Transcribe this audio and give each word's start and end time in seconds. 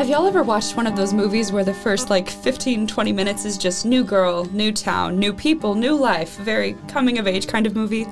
Have 0.00 0.08
y'all 0.08 0.26
ever 0.26 0.42
watched 0.42 0.78
one 0.78 0.86
of 0.86 0.96
those 0.96 1.12
movies 1.12 1.52
where 1.52 1.62
the 1.62 1.74
first 1.74 2.08
like 2.08 2.26
15, 2.26 2.86
20 2.86 3.12
minutes 3.12 3.44
is 3.44 3.58
just 3.58 3.84
new 3.84 4.02
girl, 4.02 4.46
new 4.46 4.72
town, 4.72 5.18
new 5.18 5.30
people, 5.30 5.74
new 5.74 5.94
life, 5.94 6.38
very 6.38 6.74
coming 6.88 7.18
of 7.18 7.26
age 7.26 7.46
kind 7.46 7.66
of 7.66 7.76
movie? 7.76 8.06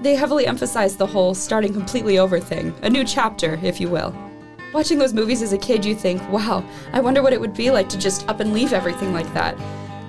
They 0.00 0.16
heavily 0.16 0.48
emphasize 0.48 0.96
the 0.96 1.06
whole 1.06 1.36
starting 1.36 1.72
completely 1.72 2.18
over 2.18 2.40
thing, 2.40 2.74
a 2.82 2.90
new 2.90 3.04
chapter, 3.04 3.56
if 3.62 3.80
you 3.80 3.88
will. 3.88 4.12
Watching 4.74 4.98
those 4.98 5.14
movies 5.14 5.40
as 5.40 5.52
a 5.52 5.58
kid, 5.58 5.84
you 5.84 5.94
think, 5.94 6.28
wow, 6.28 6.68
I 6.92 6.98
wonder 6.98 7.22
what 7.22 7.32
it 7.32 7.40
would 7.40 7.54
be 7.54 7.70
like 7.70 7.88
to 7.90 7.98
just 7.98 8.28
up 8.28 8.40
and 8.40 8.52
leave 8.52 8.72
everything 8.72 9.12
like 9.12 9.32
that. 9.34 9.56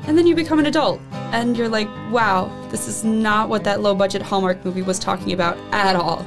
And 0.08 0.18
then 0.18 0.26
you 0.26 0.34
become 0.34 0.58
an 0.58 0.66
adult, 0.66 1.00
and 1.32 1.56
you're 1.56 1.70
like, 1.70 1.90
wow, 2.10 2.52
this 2.72 2.88
is 2.88 3.04
not 3.04 3.50
what 3.50 3.64
that 3.66 3.82
low 3.82 3.94
budget 3.94 4.24
Hallmark 4.24 4.66
movie 4.66 4.82
was 4.82 4.98
talking 4.98 5.34
about 5.34 5.60
at 5.74 5.96
all. 5.96 6.26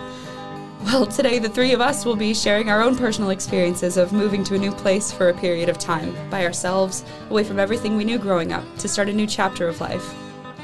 Well, 0.84 1.06
today 1.06 1.38
the 1.38 1.48
three 1.48 1.72
of 1.72 1.80
us 1.80 2.04
will 2.04 2.16
be 2.16 2.34
sharing 2.34 2.68
our 2.68 2.82
own 2.82 2.96
personal 2.96 3.30
experiences 3.30 3.96
of 3.96 4.12
moving 4.12 4.42
to 4.44 4.56
a 4.56 4.58
new 4.58 4.72
place 4.72 5.12
for 5.12 5.28
a 5.28 5.34
period 5.34 5.68
of 5.68 5.78
time, 5.78 6.14
by 6.28 6.44
ourselves, 6.44 7.04
away 7.30 7.44
from 7.44 7.60
everything 7.60 7.96
we 7.96 8.04
knew 8.04 8.18
growing 8.18 8.52
up, 8.52 8.64
to 8.78 8.88
start 8.88 9.08
a 9.08 9.12
new 9.12 9.26
chapter 9.26 9.68
of 9.68 9.80
life. 9.80 10.14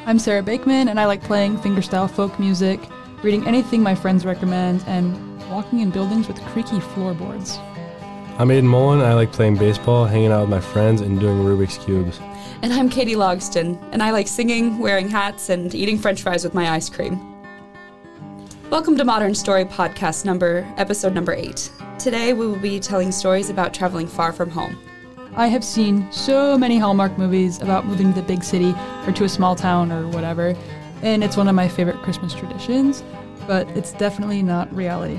I'm 0.07 0.19
Sarah 0.19 0.43
Bakeman, 0.43 0.89
and 0.89 0.99
I 0.99 1.07
like 1.07 1.23
playing 1.23 1.59
fingerstyle 1.59 2.11
folk 2.11 2.39
music, 2.39 2.81
reading 3.23 3.47
anything 3.47 3.81
my 3.81 3.95
friends 3.95 4.27
recommend, 4.27 4.83
and 4.87 5.41
walking 5.49 5.81
in 5.81 5.91
buildings 5.91 6.27
with 6.27 6.43
creaky 6.47 6.81
floorboards. 6.81 7.57
I'm 8.39 8.51
Aidan 8.51 8.69
Mullen. 8.69 9.01
I 9.01 9.15
like 9.15 9.33
playing 9.33 9.57
baseball, 9.57 10.05
hanging 10.05 10.33
out 10.33 10.43
with 10.43 10.51
my 10.51 10.61
friends, 10.61 11.01
and 11.01 11.19
doing 11.21 11.39
Rubik's 11.39 11.79
Cubes. 11.79 12.21
And 12.63 12.73
I'm 12.73 12.91
Cadie 12.91 13.15
Logston, 13.15 13.81
and 13.93 14.03
I 14.03 14.11
like 14.11 14.27
singing, 14.27 14.79
wearing 14.79 15.09
hats, 15.09 15.49
and 15.49 15.73
eating 15.75 15.97
french 15.97 16.23
fries 16.23 16.43
with 16.43 16.55
my 16.55 16.71
ice 16.71 16.91
cream. 16.91 17.38
Welcome 18.71 18.99
to 18.99 19.05
Modern 19.05 19.35
Story 19.35 19.65
Podcast 19.65 20.27
number, 20.27 20.71
episode 20.77 21.15
number 21.15 21.33
eight. 21.33 21.71
Today 21.99 22.35
we 22.35 22.47
will 22.47 22.59
be 22.59 22.79
telling 22.79 23.11
stories 23.11 23.49
about 23.49 23.73
traveling 23.73 24.07
far 24.07 24.31
from 24.31 24.51
home. 24.51 24.79
I 25.37 25.47
have 25.47 25.65
seen 25.65 26.07
so 26.13 26.59
many 26.59 26.77
Hallmark 26.77 27.17
movies 27.17 27.63
about 27.63 27.87
moving 27.87 28.13
to 28.13 28.21
the 28.21 28.27
big 28.27 28.45
city 28.45 28.75
or 29.07 29.13
to 29.13 29.25
a 29.25 29.29
small 29.29 29.57
town 29.57 29.91
or 29.91 30.07
whatever, 30.09 30.55
and 31.01 31.25
it's 31.25 31.35
one 31.35 31.49
of 31.49 31.55
my 31.55 31.67
favorite 31.67 31.97
Christmas 32.03 32.35
traditions, 32.35 33.03
but 33.47 33.67
it's 33.71 33.93
definitely 33.93 34.43
not 34.43 34.71
reality. 34.75 35.19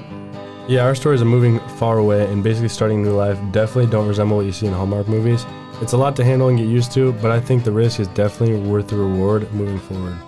Yeah, 0.67 0.83
our 0.83 0.93
stories 0.93 1.21
of 1.21 1.27
moving 1.27 1.59
far 1.79 1.97
away 1.97 2.31
and 2.31 2.43
basically 2.43 2.69
starting 2.69 2.99
a 2.99 3.09
new 3.09 3.15
life 3.15 3.39
definitely 3.51 3.89
don't 3.89 4.07
resemble 4.07 4.37
what 4.37 4.45
you 4.45 4.51
see 4.51 4.67
in 4.67 4.73
Hallmark 4.73 5.07
movies. 5.07 5.47
It's 5.81 5.93
a 5.93 5.97
lot 5.97 6.15
to 6.17 6.23
handle 6.23 6.49
and 6.49 6.57
get 6.59 6.67
used 6.67 6.91
to, 6.91 7.13
but 7.13 7.31
I 7.31 7.39
think 7.39 7.63
the 7.63 7.71
risk 7.71 7.99
is 7.99 8.07
definitely 8.09 8.59
worth 8.69 8.89
the 8.89 8.97
reward 8.97 9.51
moving 9.53 9.79
forward. 9.79 10.19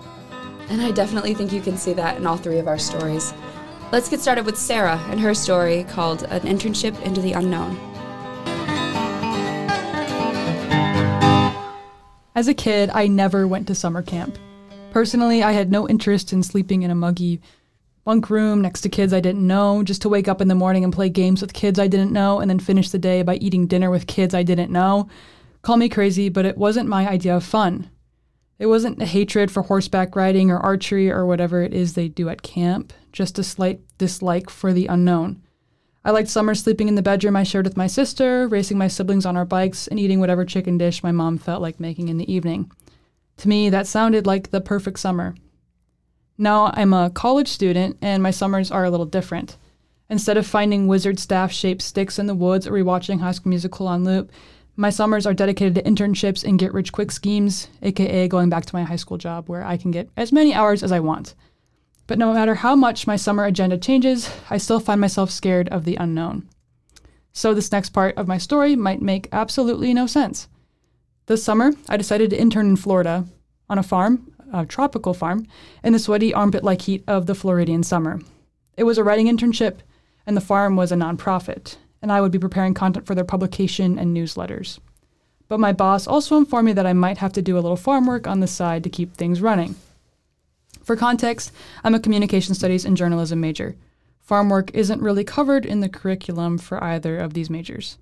And 0.72 0.80
I 0.80 0.90
definitely 0.90 1.34
think 1.34 1.52
you 1.52 1.60
can 1.60 1.76
see 1.76 1.92
that 1.92 2.16
in 2.16 2.26
all 2.26 2.38
three 2.38 2.58
of 2.58 2.66
our 2.66 2.78
stories. 2.78 3.34
Let's 3.92 4.08
get 4.08 4.20
started 4.20 4.46
with 4.46 4.56
Sarah 4.56 4.96
and 5.10 5.20
her 5.20 5.34
story 5.34 5.84
called 5.84 6.22
An 6.22 6.40
Internship 6.40 6.98
into 7.02 7.20
the 7.20 7.34
Unknown. 7.34 7.76
As 12.34 12.48
a 12.48 12.54
kid, 12.54 12.88
I 12.88 13.06
never 13.06 13.46
went 13.46 13.66
to 13.66 13.74
summer 13.74 14.00
camp. 14.00 14.38
Personally, 14.92 15.42
I 15.42 15.52
had 15.52 15.70
no 15.70 15.86
interest 15.86 16.32
in 16.32 16.42
sleeping 16.42 16.84
in 16.84 16.90
a 16.90 16.94
muggy 16.94 17.42
bunk 18.04 18.30
room 18.30 18.62
next 18.62 18.80
to 18.80 18.88
kids 18.88 19.12
I 19.12 19.20
didn't 19.20 19.46
know, 19.46 19.82
just 19.82 20.00
to 20.02 20.08
wake 20.08 20.26
up 20.26 20.40
in 20.40 20.48
the 20.48 20.54
morning 20.54 20.84
and 20.84 20.92
play 20.92 21.10
games 21.10 21.42
with 21.42 21.52
kids 21.52 21.78
I 21.78 21.86
didn't 21.86 22.12
know, 22.12 22.40
and 22.40 22.48
then 22.48 22.58
finish 22.58 22.88
the 22.88 22.98
day 22.98 23.20
by 23.20 23.34
eating 23.36 23.66
dinner 23.66 23.90
with 23.90 24.06
kids 24.06 24.32
I 24.32 24.42
didn't 24.42 24.72
know. 24.72 25.10
Call 25.60 25.76
me 25.76 25.90
crazy, 25.90 26.30
but 26.30 26.46
it 26.46 26.56
wasn't 26.56 26.88
my 26.88 27.06
idea 27.06 27.36
of 27.36 27.44
fun. 27.44 27.90
It 28.58 28.66
wasn't 28.66 29.02
a 29.02 29.06
hatred 29.06 29.50
for 29.50 29.62
horseback 29.62 30.14
riding 30.14 30.50
or 30.50 30.58
archery 30.58 31.10
or 31.10 31.26
whatever 31.26 31.62
it 31.62 31.74
is 31.74 31.94
they 31.94 32.08
do 32.08 32.28
at 32.28 32.42
camp, 32.42 32.92
just 33.12 33.38
a 33.38 33.44
slight 33.44 33.80
dislike 33.98 34.50
for 34.50 34.72
the 34.72 34.86
unknown. 34.86 35.42
I 36.04 36.10
liked 36.10 36.28
summer 36.28 36.54
sleeping 36.54 36.88
in 36.88 36.96
the 36.96 37.02
bedroom 37.02 37.36
I 37.36 37.44
shared 37.44 37.64
with 37.64 37.76
my 37.76 37.86
sister, 37.86 38.48
racing 38.48 38.76
my 38.76 38.88
siblings 38.88 39.24
on 39.24 39.36
our 39.36 39.44
bikes, 39.44 39.86
and 39.86 40.00
eating 40.00 40.18
whatever 40.18 40.44
chicken 40.44 40.76
dish 40.76 41.02
my 41.02 41.12
mom 41.12 41.38
felt 41.38 41.62
like 41.62 41.78
making 41.78 42.08
in 42.08 42.18
the 42.18 42.32
evening. 42.32 42.70
To 43.38 43.48
me, 43.48 43.70
that 43.70 43.86
sounded 43.86 44.26
like 44.26 44.50
the 44.50 44.60
perfect 44.60 44.98
summer. 44.98 45.34
Now 46.38 46.72
I'm 46.74 46.92
a 46.92 47.10
college 47.10 47.48
student, 47.48 47.98
and 48.02 48.22
my 48.22 48.32
summers 48.32 48.70
are 48.70 48.84
a 48.84 48.90
little 48.90 49.06
different. 49.06 49.56
Instead 50.10 50.36
of 50.36 50.46
finding 50.46 50.88
wizard 50.88 51.18
staff 51.18 51.52
shaped 51.52 51.82
sticks 51.82 52.18
in 52.18 52.26
the 52.26 52.34
woods 52.34 52.66
or 52.66 52.72
rewatching 52.72 53.20
High 53.20 53.32
School 53.32 53.50
Musical 53.50 53.86
on 53.86 54.04
loop, 54.04 54.32
my 54.76 54.90
summers 54.90 55.26
are 55.26 55.34
dedicated 55.34 55.74
to 55.74 55.82
internships 55.82 56.44
and 56.44 56.58
get 56.58 56.72
rich 56.72 56.92
quick 56.92 57.10
schemes, 57.10 57.68
aka 57.82 58.26
going 58.28 58.48
back 58.48 58.64
to 58.66 58.74
my 58.74 58.84
high 58.84 58.96
school 58.96 59.18
job 59.18 59.48
where 59.48 59.64
I 59.64 59.76
can 59.76 59.90
get 59.90 60.08
as 60.16 60.32
many 60.32 60.54
hours 60.54 60.82
as 60.82 60.92
I 60.92 61.00
want. 61.00 61.34
But 62.06 62.18
no 62.18 62.32
matter 62.32 62.56
how 62.56 62.74
much 62.74 63.06
my 63.06 63.16
summer 63.16 63.44
agenda 63.44 63.78
changes, 63.78 64.30
I 64.50 64.58
still 64.58 64.80
find 64.80 65.00
myself 65.00 65.30
scared 65.30 65.68
of 65.68 65.84
the 65.84 65.96
unknown. 65.96 66.48
So, 67.32 67.54
this 67.54 67.72
next 67.72 67.90
part 67.90 68.16
of 68.16 68.28
my 68.28 68.38
story 68.38 68.76
might 68.76 69.00
make 69.00 69.28
absolutely 69.32 69.94
no 69.94 70.06
sense. 70.06 70.48
This 71.26 71.44
summer, 71.44 71.72
I 71.88 71.96
decided 71.96 72.30
to 72.30 72.40
intern 72.40 72.66
in 72.66 72.76
Florida 72.76 73.26
on 73.70 73.78
a 73.78 73.82
farm, 73.82 74.30
a 74.52 74.66
tropical 74.66 75.14
farm, 75.14 75.46
in 75.82 75.92
the 75.92 75.98
sweaty 75.98 76.34
armpit 76.34 76.64
like 76.64 76.82
heat 76.82 77.04
of 77.06 77.26
the 77.26 77.34
Floridian 77.34 77.82
summer. 77.82 78.20
It 78.76 78.84
was 78.84 78.98
a 78.98 79.04
writing 79.04 79.28
internship, 79.28 79.78
and 80.26 80.36
the 80.36 80.42
farm 80.42 80.76
was 80.76 80.92
a 80.92 80.96
nonprofit, 80.96 81.76
and 82.02 82.12
I 82.12 82.20
would 82.20 82.32
be 82.32 82.38
preparing 82.38 82.74
content 82.74 83.06
for 83.06 83.14
their 83.14 83.24
publication 83.24 83.98
and 83.98 84.14
newsletters. 84.14 84.80
But 85.48 85.60
my 85.60 85.72
boss 85.72 86.06
also 86.06 86.36
informed 86.36 86.66
me 86.66 86.72
that 86.72 86.86
I 86.86 86.92
might 86.92 87.18
have 87.18 87.32
to 87.34 87.42
do 87.42 87.56
a 87.56 87.60
little 87.60 87.76
farm 87.76 88.06
work 88.06 88.26
on 88.26 88.40
the 88.40 88.46
side 88.46 88.82
to 88.84 88.90
keep 88.90 89.14
things 89.14 89.40
running. 89.40 89.76
For 90.82 90.96
context, 90.96 91.52
I'm 91.84 91.94
a 91.94 92.00
communication 92.00 92.54
studies 92.54 92.84
and 92.84 92.96
journalism 92.96 93.40
major. 93.40 93.76
Farm 94.20 94.48
work 94.48 94.70
isn't 94.74 95.00
really 95.00 95.24
covered 95.24 95.64
in 95.64 95.80
the 95.80 95.88
curriculum 95.88 96.58
for 96.58 96.82
either 96.82 97.18
of 97.18 97.34
these 97.34 97.50
majors. 97.50 97.98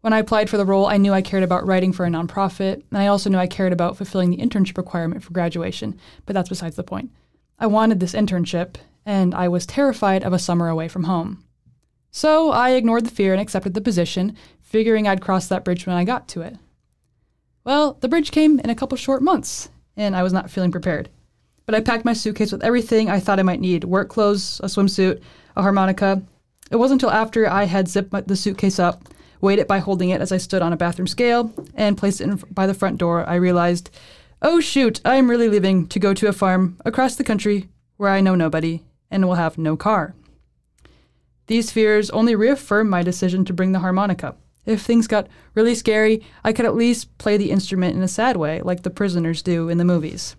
When 0.00 0.12
I 0.12 0.18
applied 0.18 0.50
for 0.50 0.56
the 0.56 0.64
role, 0.66 0.86
I 0.86 0.96
knew 0.96 1.12
I 1.12 1.22
cared 1.22 1.44
about 1.44 1.64
writing 1.66 1.92
for 1.92 2.04
a 2.04 2.08
nonprofit, 2.08 2.82
and 2.90 2.98
I 2.98 3.06
also 3.06 3.30
knew 3.30 3.38
I 3.38 3.46
cared 3.46 3.72
about 3.72 3.96
fulfilling 3.96 4.30
the 4.30 4.38
internship 4.38 4.76
requirement 4.76 5.22
for 5.22 5.32
graduation, 5.32 5.96
but 6.26 6.34
that's 6.34 6.48
besides 6.48 6.74
the 6.74 6.82
point. 6.82 7.10
I 7.58 7.66
wanted 7.66 8.00
this 8.00 8.14
internship, 8.14 8.76
and 9.06 9.32
I 9.32 9.46
was 9.46 9.64
terrified 9.64 10.24
of 10.24 10.32
a 10.32 10.40
summer 10.40 10.68
away 10.68 10.88
from 10.88 11.04
home. 11.04 11.44
So 12.14 12.50
I 12.50 12.70
ignored 12.70 13.06
the 13.06 13.10
fear 13.10 13.32
and 13.32 13.40
accepted 13.40 13.72
the 13.72 13.80
position, 13.80 14.36
figuring 14.60 15.08
I'd 15.08 15.22
cross 15.22 15.48
that 15.48 15.64
bridge 15.64 15.86
when 15.86 15.96
I 15.96 16.04
got 16.04 16.28
to 16.28 16.42
it. 16.42 16.56
Well, 17.64 17.94
the 18.00 18.08
bridge 18.08 18.30
came 18.30 18.60
in 18.60 18.68
a 18.68 18.74
couple 18.74 18.98
short 18.98 19.22
months, 19.22 19.70
and 19.96 20.14
I 20.14 20.22
was 20.22 20.32
not 20.32 20.50
feeling 20.50 20.70
prepared. 20.70 21.08
But 21.64 21.74
I 21.74 21.80
packed 21.80 22.04
my 22.04 22.12
suitcase 22.12 22.52
with 22.52 22.62
everything 22.62 23.08
I 23.08 23.18
thought 23.18 23.38
I 23.38 23.44
might 23.44 23.60
need 23.60 23.84
work 23.84 24.10
clothes, 24.10 24.60
a 24.62 24.66
swimsuit, 24.66 25.22
a 25.56 25.62
harmonica. 25.62 26.22
It 26.70 26.76
wasn't 26.76 27.02
until 27.02 27.16
after 27.16 27.48
I 27.48 27.64
had 27.64 27.88
zipped 27.88 28.28
the 28.28 28.36
suitcase 28.36 28.78
up, 28.78 29.08
weighed 29.40 29.58
it 29.58 29.68
by 29.68 29.78
holding 29.78 30.10
it 30.10 30.20
as 30.20 30.32
I 30.32 30.36
stood 30.36 30.60
on 30.60 30.74
a 30.74 30.76
bathroom 30.76 31.06
scale, 31.06 31.50
and 31.74 31.96
placed 31.96 32.20
it 32.20 32.24
in, 32.24 32.36
by 32.50 32.66
the 32.66 32.74
front 32.74 32.98
door, 32.98 33.26
I 33.26 33.36
realized, 33.36 33.88
oh 34.42 34.60
shoot, 34.60 35.00
I 35.02 35.16
am 35.16 35.30
really 35.30 35.48
leaving 35.48 35.86
to 35.88 35.98
go 35.98 36.12
to 36.12 36.28
a 36.28 36.32
farm 36.32 36.78
across 36.84 37.16
the 37.16 37.24
country 37.24 37.68
where 37.96 38.10
I 38.10 38.20
know 38.20 38.34
nobody 38.34 38.82
and 39.10 39.26
will 39.26 39.36
have 39.36 39.56
no 39.56 39.76
car. 39.78 40.14
These 41.52 41.70
fears 41.70 42.08
only 42.08 42.34
reaffirmed 42.34 42.88
my 42.88 43.02
decision 43.02 43.44
to 43.44 43.52
bring 43.52 43.72
the 43.72 43.80
harmonica. 43.80 44.36
If 44.64 44.80
things 44.80 45.06
got 45.06 45.28
really 45.54 45.74
scary, 45.74 46.22
I 46.42 46.54
could 46.54 46.64
at 46.64 46.74
least 46.74 47.18
play 47.18 47.36
the 47.36 47.50
instrument 47.50 47.94
in 47.94 48.02
a 48.02 48.08
sad 48.08 48.38
way, 48.38 48.62
like 48.62 48.84
the 48.84 48.88
prisoners 48.88 49.42
do 49.42 49.68
in 49.68 49.76
the 49.76 49.84
movies. 49.84 50.34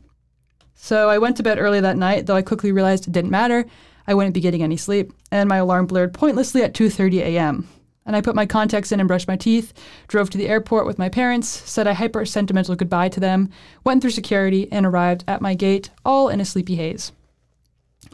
So 0.73 1.09
I 1.11 1.19
went 1.19 1.37
to 1.37 1.43
bed 1.43 1.59
early 1.59 1.79
that 1.81 1.97
night, 1.97 2.25
though 2.25 2.35
I 2.35 2.41
quickly 2.41 2.71
realized 2.71 3.07
it 3.07 3.11
didn't 3.11 3.29
matter. 3.29 3.67
I 4.07 4.15
wouldn't 4.15 4.33
be 4.33 4.41
getting 4.41 4.63
any 4.63 4.75
sleep, 4.75 5.13
and 5.29 5.47
my 5.47 5.57
alarm 5.57 5.85
blared 5.85 6.15
pointlessly 6.15 6.63
at 6.63 6.73
2:30 6.73 7.19
a.m. 7.19 7.67
And 8.07 8.15
I 8.15 8.21
put 8.21 8.33
my 8.33 8.47
contacts 8.47 8.91
in 8.91 8.99
and 8.99 9.07
brushed 9.07 9.27
my 9.27 9.37
teeth, 9.37 9.71
drove 10.07 10.31
to 10.31 10.39
the 10.39 10.49
airport 10.49 10.87
with 10.87 10.97
my 10.97 11.09
parents, 11.09 11.47
said 11.47 11.85
a 11.85 11.93
hyper 11.93 12.25
sentimental 12.25 12.75
goodbye 12.75 13.09
to 13.09 13.19
them, 13.19 13.51
went 13.83 14.01
through 14.01 14.17
security, 14.17 14.67
and 14.71 14.83
arrived 14.83 15.23
at 15.27 15.43
my 15.43 15.53
gate, 15.53 15.91
all 16.03 16.27
in 16.27 16.41
a 16.41 16.45
sleepy 16.45 16.73
haze. 16.73 17.11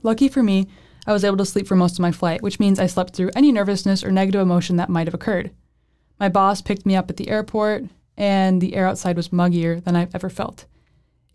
Lucky 0.04 0.28
for 0.28 0.44
me, 0.44 0.68
I 1.08 1.14
was 1.14 1.24
able 1.24 1.38
to 1.38 1.46
sleep 1.46 1.68
for 1.68 1.76
most 1.76 1.94
of 1.94 2.00
my 2.00 2.12
flight, 2.12 2.42
which 2.42 2.60
means 2.60 2.80
I 2.80 2.88
slept 2.88 3.16
through 3.16 3.32
any 3.36 3.52
nervousness 3.52 4.04
or 4.04 4.12
negative 4.12 4.42
emotion 4.42 4.76
that 4.76 4.90
might 4.90 5.08
have 5.08 5.14
occurred. 5.14 5.52
My 6.20 6.30
boss 6.30 6.62
picked 6.62 6.86
me 6.86 6.96
up 6.96 7.10
at 7.10 7.18
the 7.18 7.30
airport, 7.30 7.86
and 8.18 8.62
the 8.62 8.76
air 8.76 8.86
outside 8.88 9.16
was 9.16 9.30
muggier 9.30 9.84
than 9.84 9.96
I've 9.96 10.14
ever 10.14 10.30
felt. 10.30 10.66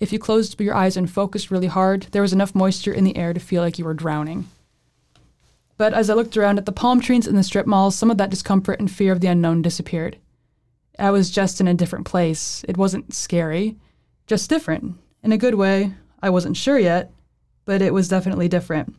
If 0.00 0.12
you 0.12 0.18
closed 0.18 0.60
your 0.60 0.74
eyes 0.74 0.96
and 0.96 1.10
focused 1.10 1.50
really 1.50 1.66
hard, 1.66 2.08
there 2.12 2.22
was 2.22 2.32
enough 2.32 2.54
moisture 2.54 2.92
in 2.92 3.04
the 3.04 3.16
air 3.16 3.32
to 3.32 3.40
feel 3.40 3.62
like 3.62 3.78
you 3.78 3.84
were 3.84 3.94
drowning. 3.94 4.48
But 5.76 5.94
as 5.94 6.10
I 6.10 6.14
looked 6.14 6.36
around 6.36 6.58
at 6.58 6.66
the 6.66 6.72
palm 6.72 7.00
trees 7.00 7.26
in 7.26 7.36
the 7.36 7.42
strip 7.42 7.66
malls, 7.66 7.96
some 7.96 8.10
of 8.10 8.18
that 8.18 8.30
discomfort 8.30 8.78
and 8.78 8.90
fear 8.90 9.12
of 9.12 9.20
the 9.20 9.28
unknown 9.28 9.62
disappeared. 9.62 10.18
I 10.98 11.10
was 11.10 11.30
just 11.30 11.60
in 11.60 11.66
a 11.66 11.74
different 11.74 12.06
place. 12.06 12.64
It 12.68 12.76
wasn't 12.76 13.14
scary, 13.14 13.76
just 14.26 14.48
different. 14.48 14.96
In 15.22 15.32
a 15.32 15.38
good 15.38 15.54
way. 15.54 15.94
I 16.22 16.30
wasn't 16.30 16.56
sure 16.56 16.78
yet, 16.78 17.10
but 17.64 17.82
it 17.82 17.92
was 17.92 18.08
definitely 18.08 18.48
different. 18.48 18.94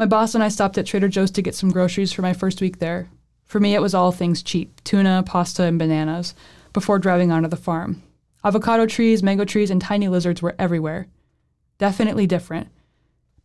My 0.00 0.06
boss 0.06 0.34
and 0.34 0.42
I 0.42 0.48
stopped 0.48 0.78
at 0.78 0.86
Trader 0.86 1.08
Joe's 1.08 1.30
to 1.32 1.42
get 1.42 1.54
some 1.54 1.70
groceries 1.70 2.10
for 2.10 2.22
my 2.22 2.32
first 2.32 2.62
week 2.62 2.78
there. 2.78 3.10
For 3.44 3.60
me, 3.60 3.74
it 3.74 3.82
was 3.82 3.92
all 3.92 4.12
things 4.12 4.42
cheap 4.42 4.82
tuna, 4.82 5.22
pasta, 5.26 5.64
and 5.64 5.78
bananas 5.78 6.34
before 6.72 6.98
driving 6.98 7.30
onto 7.30 7.50
the 7.50 7.56
farm. 7.56 8.02
Avocado 8.42 8.86
trees, 8.86 9.22
mango 9.22 9.44
trees, 9.44 9.70
and 9.70 9.78
tiny 9.78 10.08
lizards 10.08 10.40
were 10.40 10.56
everywhere. 10.58 11.08
Definitely 11.76 12.26
different. 12.26 12.68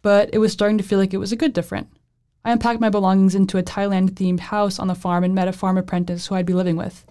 But 0.02 0.30
it 0.32 0.38
was 0.38 0.54
starting 0.54 0.78
to 0.78 0.84
feel 0.86 0.98
like 0.98 1.14
it 1.14 1.18
was 1.18 1.34
a 1.34 1.36
good 1.36 1.52
different. 1.52 1.90
I 2.46 2.54
unpacked 2.54 2.80
my 2.80 2.90
belongings 2.90 3.36
into 3.36 3.58
a 3.58 3.64
Thailand 3.64 4.12
themed 4.12 4.40
house 4.40 4.80
on 4.80 4.88
the 4.88 4.96
farm 4.96 5.26
and 5.26 5.36
met 5.36 5.50
a 5.50 5.52
farm 5.52 5.78
apprentice 5.78 6.28
who 6.28 6.36
I'd 6.36 6.46
be 6.46 6.54
living 6.54 6.78
with. 6.78 7.06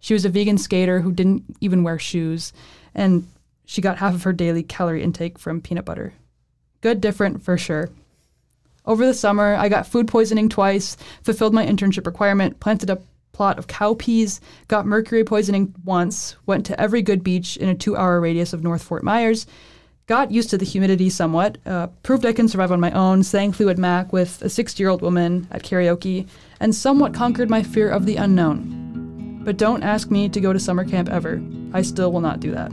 She 0.00 0.12
was 0.12 0.24
a 0.24 0.28
vegan 0.28 0.58
skater 0.58 1.02
who 1.02 1.12
didn't 1.12 1.44
even 1.60 1.84
wear 1.84 2.00
shoes, 2.00 2.52
and 2.96 3.28
she 3.64 3.80
got 3.80 3.98
half 3.98 4.14
of 4.14 4.24
her 4.24 4.32
daily 4.32 4.64
calorie 4.64 5.04
intake 5.04 5.38
from 5.38 5.60
peanut 5.60 5.84
butter. 5.84 6.14
Good, 6.80 7.00
different, 7.00 7.44
for 7.44 7.56
sure. 7.56 7.90
Over 8.88 9.04
the 9.04 9.12
summer, 9.12 9.54
I 9.54 9.68
got 9.68 9.86
food 9.86 10.08
poisoning 10.08 10.48
twice, 10.48 10.96
fulfilled 11.22 11.52
my 11.52 11.66
internship 11.66 12.06
requirement, 12.06 12.58
planted 12.58 12.88
a 12.88 12.98
plot 13.32 13.58
of 13.58 13.66
cowpeas, 13.66 14.40
got 14.66 14.86
mercury 14.86 15.24
poisoning 15.24 15.74
once, 15.84 16.36
went 16.46 16.64
to 16.66 16.80
every 16.80 17.02
good 17.02 17.22
beach 17.22 17.58
in 17.58 17.68
a 17.68 17.74
two 17.74 17.98
hour 17.98 18.18
radius 18.18 18.54
of 18.54 18.64
North 18.64 18.82
Fort 18.82 19.04
Myers, 19.04 19.46
got 20.06 20.30
used 20.30 20.48
to 20.50 20.56
the 20.56 20.64
humidity 20.64 21.10
somewhat, 21.10 21.58
uh, 21.66 21.88
proved 22.02 22.24
I 22.24 22.32
can 22.32 22.48
survive 22.48 22.72
on 22.72 22.80
my 22.80 22.90
own, 22.92 23.22
sang 23.22 23.52
Fleetwood 23.52 23.76
Mac 23.76 24.10
with 24.10 24.40
a 24.40 24.48
60 24.48 24.82
year 24.82 24.88
old 24.88 25.02
woman 25.02 25.46
at 25.50 25.62
karaoke, 25.62 26.26
and 26.58 26.74
somewhat 26.74 27.12
conquered 27.12 27.50
my 27.50 27.62
fear 27.62 27.90
of 27.90 28.06
the 28.06 28.16
unknown. 28.16 29.42
But 29.44 29.58
don't 29.58 29.82
ask 29.82 30.10
me 30.10 30.30
to 30.30 30.40
go 30.40 30.54
to 30.54 30.58
summer 30.58 30.86
camp 30.86 31.10
ever. 31.10 31.42
I 31.74 31.82
still 31.82 32.10
will 32.10 32.22
not 32.22 32.40
do 32.40 32.52
that. 32.52 32.72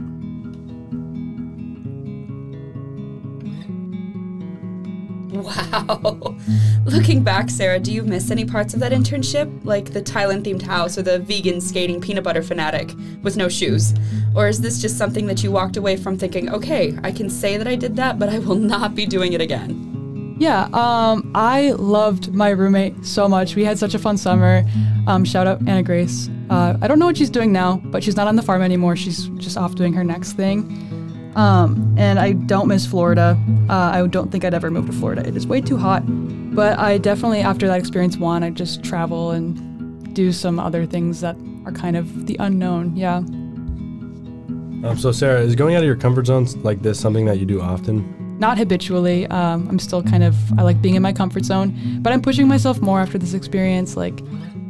Wow. 5.46 6.36
Looking 6.84 7.22
back, 7.22 7.50
Sarah, 7.50 7.78
do 7.78 7.92
you 7.92 8.02
miss 8.02 8.30
any 8.30 8.44
parts 8.44 8.74
of 8.74 8.80
that 8.80 8.90
internship? 8.90 9.64
Like 9.64 9.92
the 9.92 10.02
Thailand 10.02 10.42
themed 10.42 10.62
house 10.62 10.98
or 10.98 11.02
the 11.02 11.20
vegan 11.20 11.60
skating 11.60 12.00
peanut 12.00 12.24
butter 12.24 12.42
fanatic 12.42 12.92
with 13.22 13.36
no 13.36 13.48
shoes? 13.48 13.94
Or 14.34 14.48
is 14.48 14.60
this 14.60 14.80
just 14.80 14.98
something 14.98 15.26
that 15.26 15.44
you 15.44 15.52
walked 15.52 15.76
away 15.76 15.96
from 15.96 16.18
thinking, 16.18 16.50
okay, 16.50 16.98
I 17.04 17.12
can 17.12 17.30
say 17.30 17.56
that 17.58 17.68
I 17.68 17.76
did 17.76 17.94
that, 17.96 18.18
but 18.18 18.28
I 18.28 18.38
will 18.40 18.54
not 18.74 18.94
be 18.94 19.06
doing 19.06 19.34
it 19.34 19.40
again? 19.40 20.36
Yeah, 20.38 20.68
um, 20.72 21.30
I 21.34 21.70
loved 21.72 22.34
my 22.34 22.50
roommate 22.50 23.06
so 23.06 23.28
much. 23.28 23.56
We 23.56 23.64
had 23.64 23.78
such 23.78 23.94
a 23.94 23.98
fun 23.98 24.18
summer. 24.18 24.64
Um, 25.06 25.24
shout 25.24 25.46
out 25.46 25.60
Anna 25.66 25.82
Grace. 25.82 26.28
Uh, 26.50 26.76
I 26.82 26.88
don't 26.88 26.98
know 26.98 27.06
what 27.06 27.16
she's 27.16 27.30
doing 27.30 27.52
now, 27.52 27.76
but 27.84 28.04
she's 28.04 28.16
not 28.16 28.28
on 28.28 28.36
the 28.36 28.42
farm 28.42 28.62
anymore. 28.62 28.96
She's 28.96 29.28
just 29.36 29.56
off 29.56 29.76
doing 29.76 29.92
her 29.94 30.04
next 30.04 30.32
thing. 30.32 30.86
Um, 31.36 31.94
and 31.98 32.18
I 32.18 32.32
don't 32.32 32.66
miss 32.66 32.86
Florida. 32.86 33.38
Uh, 33.68 33.74
I 33.74 34.06
don't 34.06 34.32
think 34.32 34.44
I'd 34.44 34.54
ever 34.54 34.70
move 34.70 34.86
to 34.86 34.92
Florida. 34.92 35.26
It 35.26 35.36
is 35.36 35.46
way 35.46 35.60
too 35.60 35.76
hot. 35.76 36.02
But 36.54 36.78
I 36.78 36.96
definitely, 36.96 37.40
after 37.40 37.66
that 37.66 37.78
experience, 37.78 38.16
want 38.16 38.42
to 38.42 38.50
just 38.50 38.82
travel 38.82 39.32
and 39.32 40.14
do 40.14 40.32
some 40.32 40.58
other 40.58 40.86
things 40.86 41.20
that 41.20 41.36
are 41.66 41.72
kind 41.72 41.94
of 41.94 42.26
the 42.26 42.36
unknown. 42.40 42.96
Yeah. 42.96 43.16
Um, 44.88 44.96
so, 44.98 45.12
Sarah, 45.12 45.40
is 45.40 45.54
going 45.54 45.74
out 45.74 45.80
of 45.80 45.86
your 45.86 45.96
comfort 45.96 46.26
zones 46.26 46.56
like 46.56 46.80
this 46.80 46.98
something 46.98 47.26
that 47.26 47.38
you 47.38 47.44
do 47.44 47.60
often? 47.60 48.38
Not 48.38 48.56
habitually. 48.56 49.26
Um, 49.26 49.68
I'm 49.68 49.78
still 49.78 50.02
kind 50.02 50.24
of, 50.24 50.34
I 50.58 50.62
like 50.62 50.80
being 50.80 50.94
in 50.94 51.02
my 51.02 51.12
comfort 51.12 51.44
zone, 51.44 51.98
but 52.00 52.14
I'm 52.14 52.22
pushing 52.22 52.48
myself 52.48 52.80
more 52.80 53.00
after 53.00 53.18
this 53.18 53.34
experience. 53.34 53.94
Like 53.94 54.18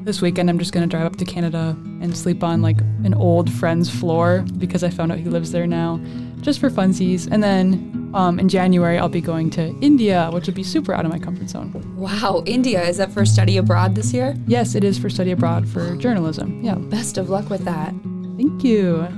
this 0.04 0.20
weekend, 0.20 0.50
I'm 0.50 0.58
just 0.58 0.72
going 0.72 0.88
to 0.88 0.90
drive 0.90 1.06
up 1.06 1.16
to 1.16 1.24
Canada 1.24 1.76
and 2.00 2.16
sleep 2.16 2.42
on 2.42 2.60
like 2.60 2.80
an 3.04 3.14
old 3.14 3.52
friend's 3.52 3.88
floor 3.88 4.44
because 4.58 4.82
I 4.82 4.90
found 4.90 5.12
out 5.12 5.18
he 5.18 5.26
lives 5.26 5.52
there 5.52 5.66
now 5.68 6.00
just 6.40 6.60
for 6.60 6.70
funsies. 6.70 7.28
And 7.30 7.42
then 7.42 8.10
um, 8.14 8.38
in 8.38 8.48
January, 8.48 8.98
I'll 8.98 9.08
be 9.08 9.20
going 9.20 9.50
to 9.50 9.76
India, 9.80 10.30
which 10.32 10.46
will 10.46 10.54
be 10.54 10.62
super 10.62 10.94
out 10.94 11.04
of 11.04 11.10
my 11.10 11.18
comfort 11.18 11.50
zone. 11.50 11.72
Wow, 11.96 12.42
India. 12.46 12.82
Is 12.82 12.96
that 12.98 13.12
for 13.12 13.24
study 13.26 13.56
abroad 13.56 13.94
this 13.94 14.12
year? 14.12 14.36
Yes, 14.46 14.74
it 14.74 14.84
is 14.84 14.98
for 14.98 15.10
study 15.10 15.32
abroad 15.32 15.68
for 15.68 15.96
journalism. 15.96 16.62
Yeah. 16.62 16.76
Best 16.76 17.18
of 17.18 17.28
luck 17.28 17.50
with 17.50 17.64
that. 17.64 17.94
Thank 18.36 18.64
you. 18.64 19.08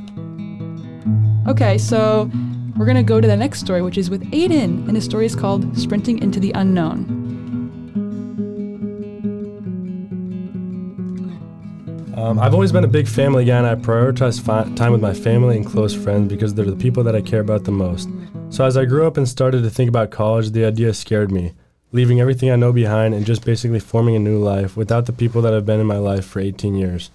Okay, 1.48 1.78
so 1.78 2.30
we're 2.76 2.86
going 2.86 2.96
to 2.96 3.02
go 3.02 3.20
to 3.20 3.26
the 3.26 3.36
next 3.36 3.60
story, 3.60 3.82
which 3.82 3.98
is 3.98 4.10
with 4.10 4.22
Aidan, 4.32 4.84
and 4.86 4.94
his 4.94 5.04
story 5.04 5.26
is 5.26 5.34
called 5.34 5.76
Sprinting 5.78 6.22
into 6.22 6.38
the 6.38 6.52
Unknown. 6.52 7.17
Um, 12.28 12.38
I've 12.38 12.52
always 12.52 12.72
been 12.72 12.84
a 12.84 12.88
big 12.88 13.08
family 13.08 13.46
guy, 13.46 13.56
and 13.56 13.66
I 13.66 13.74
prioritize 13.74 14.38
fi- 14.38 14.68
time 14.74 14.92
with 14.92 15.00
my 15.00 15.14
family 15.14 15.56
and 15.56 15.64
close 15.64 15.94
friends 15.94 16.28
because 16.28 16.52
they're 16.52 16.66
the 16.66 16.76
people 16.76 17.02
that 17.04 17.16
I 17.16 17.22
care 17.22 17.40
about 17.40 17.64
the 17.64 17.72
most. 17.72 18.10
So 18.50 18.66
as 18.66 18.76
I 18.76 18.84
grew 18.84 19.06
up 19.06 19.16
and 19.16 19.26
started 19.26 19.62
to 19.62 19.70
think 19.70 19.88
about 19.88 20.10
college, 20.10 20.50
the 20.50 20.66
idea 20.66 20.92
scared 20.92 21.32
me, 21.32 21.54
leaving 21.90 22.20
everything 22.20 22.50
I 22.50 22.56
know 22.56 22.70
behind 22.70 23.14
and 23.14 23.24
just 23.24 23.46
basically 23.46 23.80
forming 23.80 24.14
a 24.14 24.18
new 24.18 24.38
life 24.38 24.76
without 24.76 25.06
the 25.06 25.12
people 25.14 25.40
that 25.40 25.54
have 25.54 25.64
been 25.64 25.80
in 25.80 25.86
my 25.86 25.96
life 25.96 26.26
for 26.26 26.40
18 26.40 26.74
years. 26.74 27.10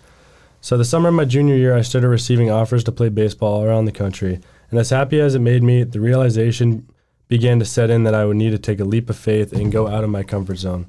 So 0.61 0.77
the 0.77 0.85
summer 0.85 1.09
of 1.09 1.15
my 1.15 1.25
junior 1.25 1.57
year, 1.57 1.77
I 1.77 1.83
started 1.83 2.07
receiving 2.07 2.49
offers 2.49 2.83
to 2.85 2.91
play 2.91 3.09
baseball 3.09 3.57
all 3.57 3.63
around 3.63 3.85
the 3.85 3.91
country, 3.91 4.39
and 4.71 4.79
as 4.79 4.89
happy 4.89 5.21
as 5.21 5.35
it 5.35 5.41
made 5.41 5.61
me, 5.61 5.83
the 5.83 5.99
realization 5.99 6.89
began 7.27 7.59
to 7.59 7.65
set 7.65 7.91
in 7.91 8.03
that 8.05 8.15
I 8.15 8.25
would 8.25 8.37
need 8.37 8.49
to 8.49 8.57
take 8.57 8.79
a 8.79 8.83
leap 8.83 9.11
of 9.11 9.15
faith 9.15 9.53
and 9.53 9.71
go 9.71 9.87
out 9.87 10.03
of 10.03 10.09
my 10.09 10.23
comfort 10.23 10.55
zone. 10.55 10.87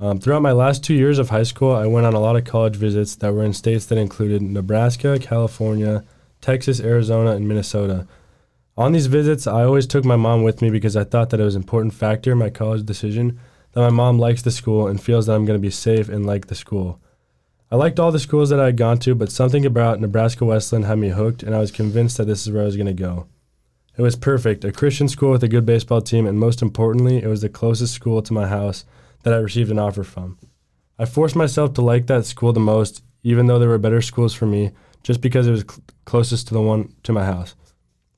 Um, 0.00 0.18
throughout 0.18 0.40
my 0.40 0.52
last 0.52 0.82
two 0.82 0.94
years 0.94 1.18
of 1.18 1.28
high 1.28 1.42
school, 1.42 1.72
I 1.72 1.86
went 1.86 2.06
on 2.06 2.14
a 2.14 2.20
lot 2.20 2.34
of 2.34 2.46
college 2.46 2.76
visits 2.76 3.16
that 3.16 3.34
were 3.34 3.44
in 3.44 3.52
states 3.52 3.84
that 3.86 3.98
included 3.98 4.40
Nebraska, 4.40 5.18
California, 5.18 6.04
Texas, 6.40 6.80
Arizona, 6.80 7.32
and 7.32 7.46
Minnesota. 7.46 8.06
On 8.78 8.92
these 8.92 9.08
visits, 9.08 9.46
I 9.46 9.62
always 9.62 9.86
took 9.86 10.06
my 10.06 10.16
mom 10.16 10.42
with 10.42 10.62
me 10.62 10.70
because 10.70 10.96
I 10.96 11.04
thought 11.04 11.28
that 11.30 11.40
it 11.40 11.44
was 11.44 11.54
an 11.54 11.60
important 11.60 11.92
factor 11.92 12.32
in 12.32 12.38
my 12.38 12.48
college 12.48 12.86
decision 12.86 13.38
that 13.72 13.80
my 13.80 13.90
mom 13.90 14.18
likes 14.18 14.40
the 14.40 14.50
school 14.50 14.86
and 14.86 15.02
feels 15.02 15.26
that 15.26 15.34
I'm 15.34 15.44
going 15.44 15.58
to 15.58 15.62
be 15.62 15.70
safe 15.70 16.08
and 16.08 16.24
like 16.24 16.46
the 16.46 16.54
school. 16.54 16.98
I 17.70 17.76
liked 17.76 18.00
all 18.00 18.10
the 18.10 18.18
schools 18.18 18.48
that 18.48 18.58
I 18.58 18.66
had 18.66 18.78
gone 18.78 18.98
to, 19.00 19.14
but 19.14 19.30
something 19.30 19.66
about 19.66 20.00
Nebraska 20.00 20.46
Wesleyan 20.46 20.86
had 20.86 20.98
me 20.98 21.10
hooked, 21.10 21.42
and 21.42 21.54
I 21.54 21.58
was 21.58 21.70
convinced 21.70 22.16
that 22.16 22.24
this 22.24 22.46
is 22.46 22.52
where 22.52 22.62
I 22.62 22.66
was 22.66 22.76
going 22.76 22.86
to 22.86 22.94
go. 22.94 23.26
It 23.98 24.02
was 24.02 24.16
perfect 24.16 24.64
a 24.64 24.72
Christian 24.72 25.08
school 25.08 25.30
with 25.30 25.44
a 25.44 25.48
good 25.48 25.66
baseball 25.66 26.00
team, 26.00 26.26
and 26.26 26.40
most 26.40 26.62
importantly, 26.62 27.22
it 27.22 27.26
was 27.26 27.42
the 27.42 27.50
closest 27.50 27.92
school 27.92 28.22
to 28.22 28.32
my 28.32 28.48
house 28.48 28.86
that 29.22 29.34
I 29.34 29.38
received 29.38 29.70
an 29.70 29.78
offer 29.78 30.04
from. 30.04 30.38
I 30.98 31.04
forced 31.04 31.36
myself 31.36 31.74
to 31.74 31.82
like 31.82 32.06
that 32.06 32.26
school 32.26 32.52
the 32.52 32.60
most, 32.60 33.02
even 33.22 33.46
though 33.46 33.58
there 33.58 33.68
were 33.68 33.78
better 33.78 34.02
schools 34.02 34.34
for 34.34 34.46
me, 34.46 34.70
just 35.02 35.20
because 35.20 35.46
it 35.46 35.52
was 35.52 35.62
cl- 35.62 35.82
closest 36.04 36.48
to 36.48 36.54
the 36.54 36.60
one 36.60 36.94
to 37.04 37.12
my 37.12 37.24
house. 37.24 37.54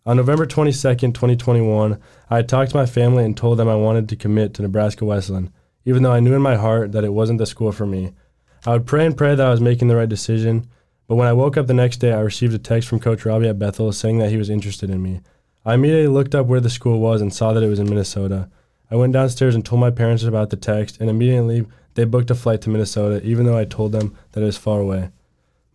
On 0.04 0.16
November 0.16 0.46
22nd, 0.46 1.14
2021, 1.14 2.00
I 2.28 2.42
talked 2.42 2.72
to 2.72 2.76
my 2.76 2.86
family 2.86 3.24
and 3.24 3.36
told 3.36 3.58
them 3.58 3.68
I 3.68 3.76
wanted 3.76 4.08
to 4.08 4.16
commit 4.16 4.52
to 4.54 4.62
Nebraska 4.62 5.04
Wesleyan, 5.04 5.52
even 5.84 6.02
though 6.02 6.12
I 6.12 6.20
knew 6.20 6.34
in 6.34 6.42
my 6.42 6.56
heart 6.56 6.90
that 6.92 7.04
it 7.04 7.12
wasn't 7.12 7.38
the 7.38 7.46
school 7.46 7.70
for 7.70 7.86
me. 7.86 8.12
I 8.66 8.70
would 8.72 8.86
pray 8.86 9.06
and 9.06 9.16
pray 9.16 9.34
that 9.34 9.46
I 9.46 9.50
was 9.50 9.60
making 9.60 9.88
the 9.88 9.96
right 9.96 10.08
decision, 10.08 10.68
but 11.06 11.16
when 11.16 11.28
I 11.28 11.32
woke 11.32 11.56
up 11.56 11.66
the 11.66 11.74
next 11.74 11.98
day, 11.98 12.12
I 12.12 12.20
received 12.20 12.54
a 12.54 12.58
text 12.58 12.88
from 12.88 12.98
Coach 12.98 13.24
Robbie 13.24 13.48
at 13.48 13.58
Bethel 13.58 13.92
saying 13.92 14.18
that 14.18 14.30
he 14.30 14.36
was 14.36 14.50
interested 14.50 14.90
in 14.90 15.02
me. 15.02 15.20
I 15.64 15.74
immediately 15.74 16.08
looked 16.08 16.34
up 16.34 16.46
where 16.46 16.60
the 16.60 16.70
school 16.70 16.98
was 16.98 17.20
and 17.20 17.32
saw 17.32 17.52
that 17.52 17.62
it 17.62 17.68
was 17.68 17.78
in 17.78 17.88
Minnesota. 17.88 18.50
I 18.92 18.96
went 18.96 19.14
downstairs 19.14 19.54
and 19.54 19.64
told 19.64 19.80
my 19.80 19.90
parents 19.90 20.22
about 20.22 20.50
the 20.50 20.56
text, 20.56 21.00
and 21.00 21.08
immediately 21.08 21.64
they 21.94 22.04
booked 22.04 22.30
a 22.30 22.34
flight 22.34 22.60
to 22.60 22.68
Minnesota, 22.68 23.24
even 23.24 23.46
though 23.46 23.56
I 23.56 23.64
told 23.64 23.92
them 23.92 24.14
that 24.32 24.42
it 24.42 24.44
was 24.44 24.58
far 24.58 24.80
away. 24.80 25.08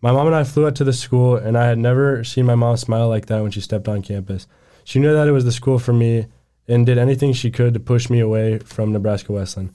My 0.00 0.12
mom 0.12 0.28
and 0.28 0.36
I 0.36 0.44
flew 0.44 0.68
out 0.68 0.76
to 0.76 0.84
the 0.84 0.92
school, 0.92 1.34
and 1.34 1.58
I 1.58 1.66
had 1.66 1.78
never 1.78 2.22
seen 2.22 2.46
my 2.46 2.54
mom 2.54 2.76
smile 2.76 3.08
like 3.08 3.26
that 3.26 3.42
when 3.42 3.50
she 3.50 3.60
stepped 3.60 3.88
on 3.88 4.02
campus. 4.02 4.46
She 4.84 5.00
knew 5.00 5.12
that 5.12 5.26
it 5.26 5.32
was 5.32 5.44
the 5.44 5.50
school 5.50 5.80
for 5.80 5.92
me 5.92 6.26
and 6.68 6.86
did 6.86 6.96
anything 6.96 7.32
she 7.32 7.50
could 7.50 7.74
to 7.74 7.80
push 7.80 8.08
me 8.08 8.20
away 8.20 8.60
from 8.60 8.92
Nebraska 8.92 9.32
Wesleyan. 9.32 9.74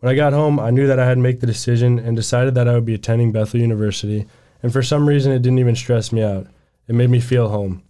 When 0.00 0.10
I 0.10 0.16
got 0.16 0.32
home, 0.32 0.58
I 0.58 0.70
knew 0.70 0.88
that 0.88 0.98
I 0.98 1.06
had 1.06 1.14
to 1.14 1.20
make 1.20 1.38
the 1.38 1.46
decision 1.46 2.00
and 2.00 2.16
decided 2.16 2.56
that 2.56 2.66
I 2.66 2.74
would 2.74 2.86
be 2.86 2.94
attending 2.94 3.30
Bethel 3.30 3.60
University, 3.60 4.26
and 4.64 4.72
for 4.72 4.82
some 4.82 5.08
reason, 5.08 5.30
it 5.30 5.42
didn't 5.42 5.60
even 5.60 5.76
stress 5.76 6.10
me 6.10 6.24
out. 6.24 6.48
It 6.88 6.96
made 6.96 7.10
me 7.10 7.20
feel 7.20 7.50
home. 7.50 7.84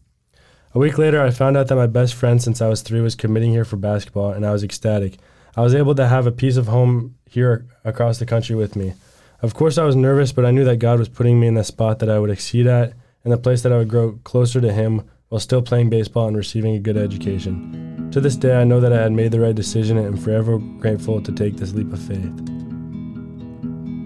A 0.73 0.79
week 0.79 0.99
later, 0.99 1.21
I 1.21 1.31
found 1.31 1.57
out 1.57 1.67
that 1.67 1.75
my 1.75 1.89
best 1.89 2.15
friend 2.15 2.41
since 2.41 2.63
I 2.63 2.69
was 2.69 2.83
three 2.83 3.01
was 3.01 3.17
committing 3.17 3.51
here 3.51 3.65
for 3.65 3.77
basketball, 3.77 4.31
and 4.31 4.47
I 4.47 4.53
was 4.53 4.63
ecstatic. 4.63 5.19
I 5.57 5.63
was 5.63 5.75
able 5.75 5.97
to 5.97 6.07
have 6.07 6.29
a 6.29 6.33
piece 6.33 6.57
of 6.57 6.69
home 6.69 7.17
here 7.29 7.67
across 7.85 8.19
the 8.19 8.27
country 8.27 8.55
with 8.55 8.77
me. 8.77 8.95
Of 9.43 9.53
course, 9.53 9.79
I 9.79 9.85
was 9.85 9.97
nervous, 9.97 10.31
but 10.31 10.47
I 10.47 10.53
knew 10.53 10.65
that 10.65 10.77
God 10.77 11.01
was 11.01 11.09
putting 11.09 11.41
me 11.41 11.49
in 11.49 11.55
the 11.55 11.65
spot 11.65 11.99
that 11.99 12.09
I 12.09 12.21
would 12.21 12.31
exceed 12.31 12.69
at 12.69 12.93
and 13.25 13.33
the 13.33 13.39
place 13.39 13.63
that 13.63 13.73
I 13.73 13.79
would 13.79 13.89
grow 13.89 14.21
closer 14.23 14.61
to 14.61 14.73
Him 14.73 15.03
while 15.29 15.41
still 15.41 15.61
playing 15.61 15.91
baseball 15.91 16.29
and 16.29 16.37
receiving 16.37 16.77
a 16.77 16.81
good 16.81 16.97
education. 16.97 18.09
To 18.13 18.21
this 18.21 18.37
day, 18.37 18.61
I 18.61 18.65
know 18.65 18.79
that 18.79 18.93
I 18.93 19.03
had 19.03 19.13
made 19.13 19.33
the 19.33 19.41
right 19.41 19.55
decision 19.55 19.99
and 19.99 20.07
am 20.07 20.17
forever 20.17 20.59
grateful 20.59 21.21
to 21.21 21.33
take 21.33 21.57
this 21.57 21.73
leap 21.73 21.93
of 21.93 22.01
faith. 22.01 22.60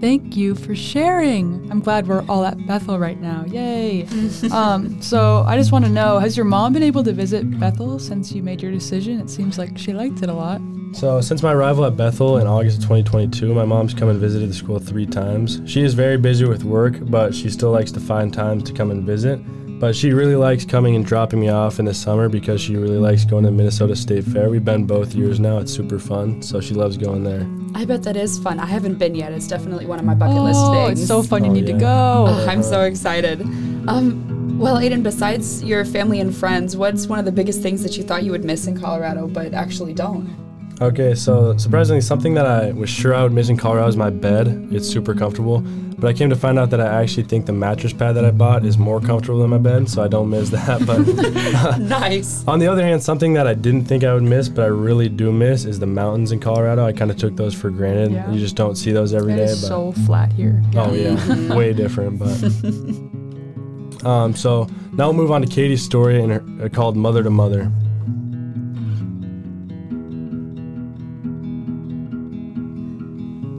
Thank 0.05 0.37
you 0.37 0.53
for 0.53 0.75
sharing. 0.75 1.67
I'm 1.71 1.79
glad 1.79 2.07
we're 2.07 2.23
all 2.29 2.45
at 2.45 2.67
Bethel 2.67 2.99
right 2.99 3.19
now. 3.19 3.43
Yay. 3.47 4.05
um, 4.51 5.01
so 5.01 5.43
I 5.47 5.57
just 5.57 5.71
want 5.71 5.83
to 5.83 5.89
know 5.89 6.19
has 6.19 6.37
your 6.37 6.45
mom 6.45 6.73
been 6.73 6.83
able 6.83 7.03
to 7.05 7.11
visit 7.11 7.59
Bethel 7.59 7.97
since 7.97 8.31
you 8.31 8.43
made 8.43 8.61
your 8.61 8.71
decision? 8.71 9.19
It 9.19 9.31
seems 9.31 9.57
like 9.57 9.79
she 9.79 9.93
liked 9.93 10.21
it 10.21 10.29
a 10.29 10.33
lot. 10.33 10.61
So, 10.91 11.21
since 11.21 11.41
my 11.41 11.53
arrival 11.53 11.85
at 11.85 11.97
Bethel 11.97 12.37
in 12.37 12.45
August 12.45 12.77
of 12.77 12.83
2022, 12.83 13.51
my 13.55 13.65
mom's 13.65 13.95
come 13.95 14.09
and 14.09 14.19
visited 14.19 14.47
the 14.47 14.53
school 14.53 14.77
three 14.77 15.07
times. 15.07 15.59
She 15.65 15.81
is 15.81 15.95
very 15.95 16.17
busy 16.17 16.45
with 16.45 16.63
work, 16.63 16.97
but 17.01 17.33
she 17.33 17.49
still 17.49 17.71
likes 17.71 17.91
to 17.93 17.99
find 17.99 18.31
times 18.31 18.63
to 18.65 18.73
come 18.73 18.91
and 18.91 19.03
visit. 19.03 19.39
But 19.79 19.95
she 19.95 20.13
really 20.13 20.35
likes 20.35 20.63
coming 20.65 20.95
and 20.95 21.05
dropping 21.05 21.39
me 21.41 21.49
off 21.49 21.79
in 21.79 21.85
the 21.85 21.93
summer 21.93 22.29
because 22.29 22.61
she 22.61 22.75
really 22.77 22.97
likes 22.97 23.25
going 23.25 23.43
to 23.43 23.51
Minnesota 23.51 23.95
State 23.95 24.23
Fair. 24.23 24.49
We've 24.49 24.63
been 24.63 24.85
both 24.85 25.13
years 25.13 25.39
now. 25.39 25.57
It's 25.57 25.71
super 25.73 25.99
fun, 25.99 26.41
so 26.41 26.61
she 26.61 26.73
loves 26.73 26.97
going 26.97 27.23
there. 27.23 27.45
I 27.75 27.83
bet 27.83 28.01
that 28.03 28.15
is 28.15 28.39
fun. 28.39 28.57
I 28.59 28.65
haven't 28.67 28.95
been 28.95 29.15
yet. 29.15 29.33
It's 29.33 29.47
definitely 29.47 29.85
one 29.85 29.99
of 29.99 30.05
my 30.05 30.15
bucket 30.15 30.41
list 30.41 30.59
Oh, 30.63 30.87
things. 30.87 30.99
it's 31.01 31.07
so 31.09 31.21
fun. 31.21 31.43
You 31.43 31.51
Oh, 31.51 31.53
need 31.53 31.67
yeah. 31.67 31.73
to 31.73 31.79
go. 31.79 32.25
Oh, 32.29 32.47
I'm 32.49 32.63
so 32.63 32.83
excited. 32.83 33.41
Um, 33.87 34.57
well, 34.57 34.79
Aidan, 34.79 35.03
besides 35.03 35.61
your 35.61 35.83
family 35.83 36.21
and 36.21 36.33
friends, 36.33 36.77
what's 36.77 37.07
one 37.07 37.19
of 37.19 37.25
the 37.25 37.31
biggest 37.33 37.61
things 37.61 37.83
that 37.83 37.97
you 37.97 38.03
thought 38.03 38.23
you 38.23 38.31
would 38.31 38.45
miss 38.45 38.67
in 38.67 38.79
Colorado 38.79 39.27
but 39.27 39.53
actually 39.53 39.93
don't? 39.93 40.33
Okay, 40.81 41.15
so 41.15 41.55
surprisingly, 41.57 42.01
something 42.01 42.33
that 42.33 42.45
I 42.45 42.71
was 42.73 42.89
sure 42.89 43.15
I 43.15 43.23
would 43.23 43.31
miss 43.31 43.47
in 43.47 43.55
Colorado 43.55 43.87
is 43.87 43.95
my 43.95 44.09
bed. 44.09 44.67
It's 44.71 44.85
super 44.87 45.13
comfortable, 45.15 45.61
but 45.97 46.07
I 46.09 46.13
came 46.13 46.29
to 46.29 46.35
find 46.35 46.59
out 46.59 46.69
that 46.71 46.81
I 46.81 47.01
actually 47.01 47.23
think 47.23 47.45
the 47.45 47.53
mattress 47.53 47.93
pad 47.93 48.15
that 48.17 48.25
I 48.25 48.31
bought 48.31 48.65
is 48.65 48.77
more 48.77 48.99
comfortable 48.99 49.39
than 49.39 49.51
my 49.51 49.57
bed, 49.57 49.89
so 49.89 50.03
I 50.03 50.09
don't 50.09 50.29
miss 50.29 50.49
that. 50.49 50.85
But 50.85 50.99
nice. 51.79 52.45
on 52.45 52.59
the 52.59 52.67
other 52.67 52.83
hand, 52.83 53.01
something 53.01 53.33
that 53.35 53.47
I 53.47 53.53
didn't 53.53 53.85
think 53.85 54.03
I 54.03 54.13
would 54.13 54.23
miss, 54.23 54.49
but 54.49 54.63
I 54.63 54.67
really 54.67 55.07
do 55.07 55.31
miss, 55.31 55.63
is 55.63 55.79
the 55.79 55.85
mountains 55.85 56.33
in 56.33 56.41
Colorado. 56.41 56.85
I 56.85 56.91
kind 56.91 57.09
of 57.09 57.15
took 57.15 57.37
those 57.37 57.53
for 57.55 57.69
granted. 57.69 58.11
Yeah. 58.11 58.29
You 58.29 58.37
just 58.39 58.57
don't 58.57 58.75
see 58.75 58.91
those 58.91 59.13
every 59.13 59.31
It 59.31 59.37
day. 59.37 59.45
but 59.45 59.55
so 59.55 59.93
flat 60.05 60.33
here. 60.33 60.61
Oh 60.75 60.93
yeah, 60.93 61.55
way 61.55 61.71
different. 61.71 62.19
But 62.19 64.05
um, 64.05 64.35
so 64.35 64.67
now 64.91 65.05
we'll 65.07 65.13
move 65.13 65.31
on 65.31 65.41
to 65.41 65.47
Cadie's 65.47 65.83
story 65.83 66.21
and 66.21 66.33
her, 66.33 66.65
uh, 66.65 66.69
called 66.69 66.97
"Mother 66.97 67.23
to 67.23 67.29
Mother." 67.29 67.71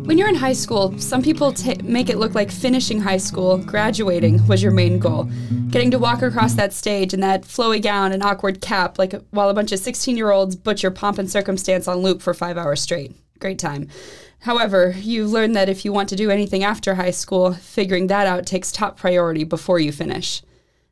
When 0.07 0.19
you're 0.19 0.29
in 0.29 0.37
high 0.37 0.53
school, 0.53 0.97
some 1.01 1.21
people 1.21 1.53
ta 1.53 1.75
make 1.83 2.09
it 2.09 2.17
look 2.17 2.33
like 2.33 2.53
finishing 2.53 3.01
high 3.01 3.17
school, 3.17 3.59
graduating, 3.59 4.47
was 4.47 4.63
your 4.63 4.71
main 4.71 5.01
goal. 5.01 5.29
Getting 5.69 5.91
to 5.91 5.99
walk 5.99 6.23
across 6.23 6.55
that 6.55 6.73
stage 6.73 7.13
in 7.13 7.19
that 7.23 7.43
flowy 7.43 7.83
gown 7.83 8.13
and 8.13 8.23
awkward 8.23 8.61
cap, 8.61 9.01
like 9.01 9.21
while 9.31 9.49
a 9.49 9.55
bunch 9.55 9.73
of 9.73 9.81
16 9.81 10.17
year 10.17 10.31
olds 10.31 10.55
butcher 10.55 10.93
pomp 10.93 11.19
and 11.19 11.29
circumstance 11.29 11.89
on 11.89 11.99
loop 11.99 12.23
for 12.23 12.35
five 12.35 12.57
hours 12.57 12.81
straight. 12.81 13.17
Great 13.41 13.59
time. 13.59 13.89
However, 14.39 14.95
you 14.97 15.27
learn 15.27 15.55
that 15.55 15.69
if 15.69 15.85
you 15.85 15.93
want 15.93 16.09
to 16.11 16.17
do 16.17 16.31
anything 16.31 16.63
after 16.63 16.95
high 16.95 17.11
school, 17.11 17.55
figuring 17.55 18.07
that 18.07 18.29
out 18.29 18.47
takes 18.47 18.71
top 18.71 18.97
priority 18.97 19.43
before 19.43 19.81
you 19.81 19.91
finish. 19.91 20.41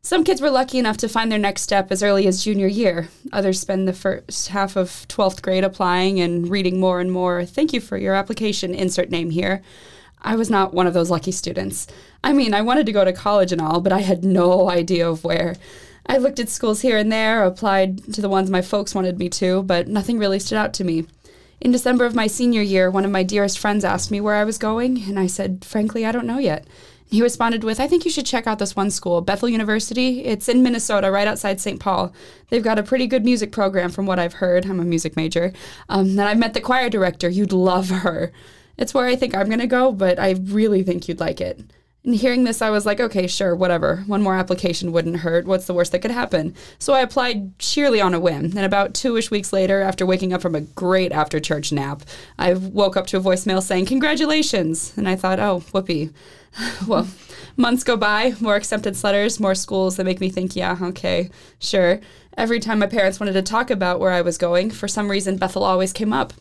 Some 0.04 0.22
kids 0.22 0.42
were 0.42 0.50
lucky 0.50 0.76
enough 0.76 0.98
to 0.98 1.08
find 1.08 1.32
their 1.32 1.38
next 1.38 1.62
step 1.62 1.90
as 1.90 2.02
early 2.02 2.26
as 2.26 2.44
junior 2.44 2.66
year. 2.66 3.08
Others 3.32 3.58
spend 3.58 3.88
the 3.88 3.94
first 3.94 4.48
half 4.48 4.76
of 4.76 4.90
12th 5.08 5.40
grade 5.40 5.64
applying 5.64 6.20
and 6.20 6.50
reading 6.50 6.78
more 6.78 7.00
and 7.00 7.10
more. 7.10 7.46
Thank 7.46 7.72
you 7.72 7.80
for 7.80 7.96
your 7.96 8.12
application, 8.12 8.74
insert 8.74 9.08
name 9.08 9.30
here. 9.30 9.62
I 10.20 10.36
was 10.36 10.50
not 10.50 10.74
one 10.74 10.86
of 10.86 10.92
those 10.92 11.08
lucky 11.08 11.32
students. 11.32 11.86
I 12.22 12.34
mean, 12.34 12.52
I 12.52 12.60
wanted 12.60 12.84
to 12.84 12.92
go 12.92 13.02
to 13.02 13.14
college 13.14 13.50
and 13.50 13.62
all, 13.62 13.80
but 13.80 13.94
I 13.94 14.00
had 14.00 14.26
no 14.26 14.68
idea 14.68 15.08
of 15.08 15.24
where. 15.24 15.56
I 16.06 16.18
looked 16.18 16.38
at 16.38 16.50
schools 16.50 16.82
here 16.82 16.98
and 16.98 17.10
there, 17.10 17.42
applied 17.42 18.12
to 18.12 18.20
the 18.20 18.28
ones 18.28 18.50
my 18.50 18.60
folks 18.60 18.94
wanted 18.94 19.18
me 19.18 19.30
to, 19.30 19.62
but 19.62 19.88
nothing 19.88 20.18
really 20.18 20.38
stood 20.38 20.58
out 20.58 20.74
to 20.74 20.84
me. 20.84 21.06
In 21.62 21.72
December 21.72 22.04
of 22.04 22.14
my 22.14 22.26
senior 22.26 22.60
year, 22.60 22.90
one 22.90 23.06
of 23.06 23.10
my 23.10 23.22
dearest 23.22 23.58
friends 23.58 23.86
asked 23.86 24.10
me 24.10 24.20
where 24.20 24.34
I 24.34 24.44
was 24.44 24.58
going, 24.58 25.04
and 25.04 25.18
I 25.18 25.28
said, 25.28 25.64
frankly, 25.64 26.04
I 26.04 26.12
don't 26.12 26.26
know 26.26 26.36
yet. 26.36 26.66
He 27.10 27.22
responded 27.22 27.62
with, 27.62 27.78
I 27.80 27.86
think 27.86 28.04
you 28.04 28.10
should 28.10 28.26
check 28.26 28.46
out 28.46 28.58
this 28.58 28.74
one 28.74 28.90
school, 28.90 29.20
Bethel 29.20 29.48
University. 29.48 30.24
It's 30.24 30.48
in 30.48 30.62
Minnesota, 30.62 31.10
right 31.10 31.28
outside 31.28 31.60
St. 31.60 31.78
Paul. 31.78 32.12
They've 32.48 32.64
got 32.64 32.78
a 32.78 32.82
pretty 32.82 33.06
good 33.06 33.24
music 33.24 33.52
program 33.52 33.90
from 33.90 34.06
what 34.06 34.18
I've 34.18 34.34
heard. 34.34 34.66
I'm 34.66 34.80
a 34.80 34.84
music 34.84 35.16
major. 35.16 35.52
Um, 35.88 36.10
and 36.10 36.22
I've 36.22 36.38
met 36.38 36.54
the 36.54 36.60
choir 36.60 36.90
director. 36.90 37.28
You'd 37.28 37.52
love 37.52 37.90
her. 37.90 38.32
It's 38.76 38.94
where 38.94 39.06
I 39.06 39.16
think 39.16 39.34
I'm 39.34 39.46
going 39.46 39.60
to 39.60 39.66
go, 39.66 39.92
but 39.92 40.18
I 40.18 40.30
really 40.30 40.82
think 40.82 41.06
you'd 41.06 41.20
like 41.20 41.40
it. 41.40 41.60
And 42.04 42.14
hearing 42.14 42.44
this, 42.44 42.60
I 42.60 42.68
was 42.68 42.84
like, 42.84 43.00
okay, 43.00 43.26
sure, 43.26 43.56
whatever. 43.56 44.04
One 44.06 44.20
more 44.20 44.34
application 44.34 44.92
wouldn't 44.92 45.18
hurt. 45.18 45.46
What's 45.46 45.66
the 45.66 45.72
worst 45.72 45.92
that 45.92 46.00
could 46.00 46.10
happen? 46.10 46.54
So 46.78 46.92
I 46.92 47.00
applied 47.00 47.52
sheerly 47.58 47.98
on 47.98 48.12
a 48.12 48.20
whim. 48.20 48.44
And 48.44 48.58
about 48.58 48.92
two 48.92 49.16
ish 49.16 49.30
weeks 49.30 49.54
later, 49.54 49.80
after 49.80 50.04
waking 50.04 50.34
up 50.34 50.42
from 50.42 50.54
a 50.54 50.60
great 50.60 51.12
after 51.12 51.40
church 51.40 51.72
nap, 51.72 52.02
I 52.38 52.52
woke 52.52 52.98
up 52.98 53.06
to 53.08 53.16
a 53.16 53.20
voicemail 53.20 53.62
saying, 53.62 53.86
Congratulations. 53.86 54.92
And 54.98 55.08
I 55.08 55.16
thought, 55.16 55.40
oh, 55.40 55.60
whoopee. 55.72 56.10
well, 56.86 57.08
months 57.56 57.84
go 57.84 57.96
by, 57.96 58.34
more 58.38 58.56
acceptance 58.56 59.02
letters, 59.02 59.40
more 59.40 59.54
schools 59.54 59.96
that 59.96 60.04
make 60.04 60.20
me 60.20 60.28
think, 60.28 60.54
yeah, 60.54 60.76
okay, 60.82 61.30
sure. 61.58 62.00
Every 62.36 62.60
time 62.60 62.80
my 62.80 62.86
parents 62.86 63.18
wanted 63.18 63.32
to 63.32 63.42
talk 63.42 63.70
about 63.70 63.98
where 63.98 64.10
I 64.10 64.20
was 64.20 64.36
going, 64.36 64.70
for 64.70 64.88
some 64.88 65.10
reason, 65.10 65.38
Bethel 65.38 65.64
always 65.64 65.92
came 65.92 66.12
up. 66.12 66.34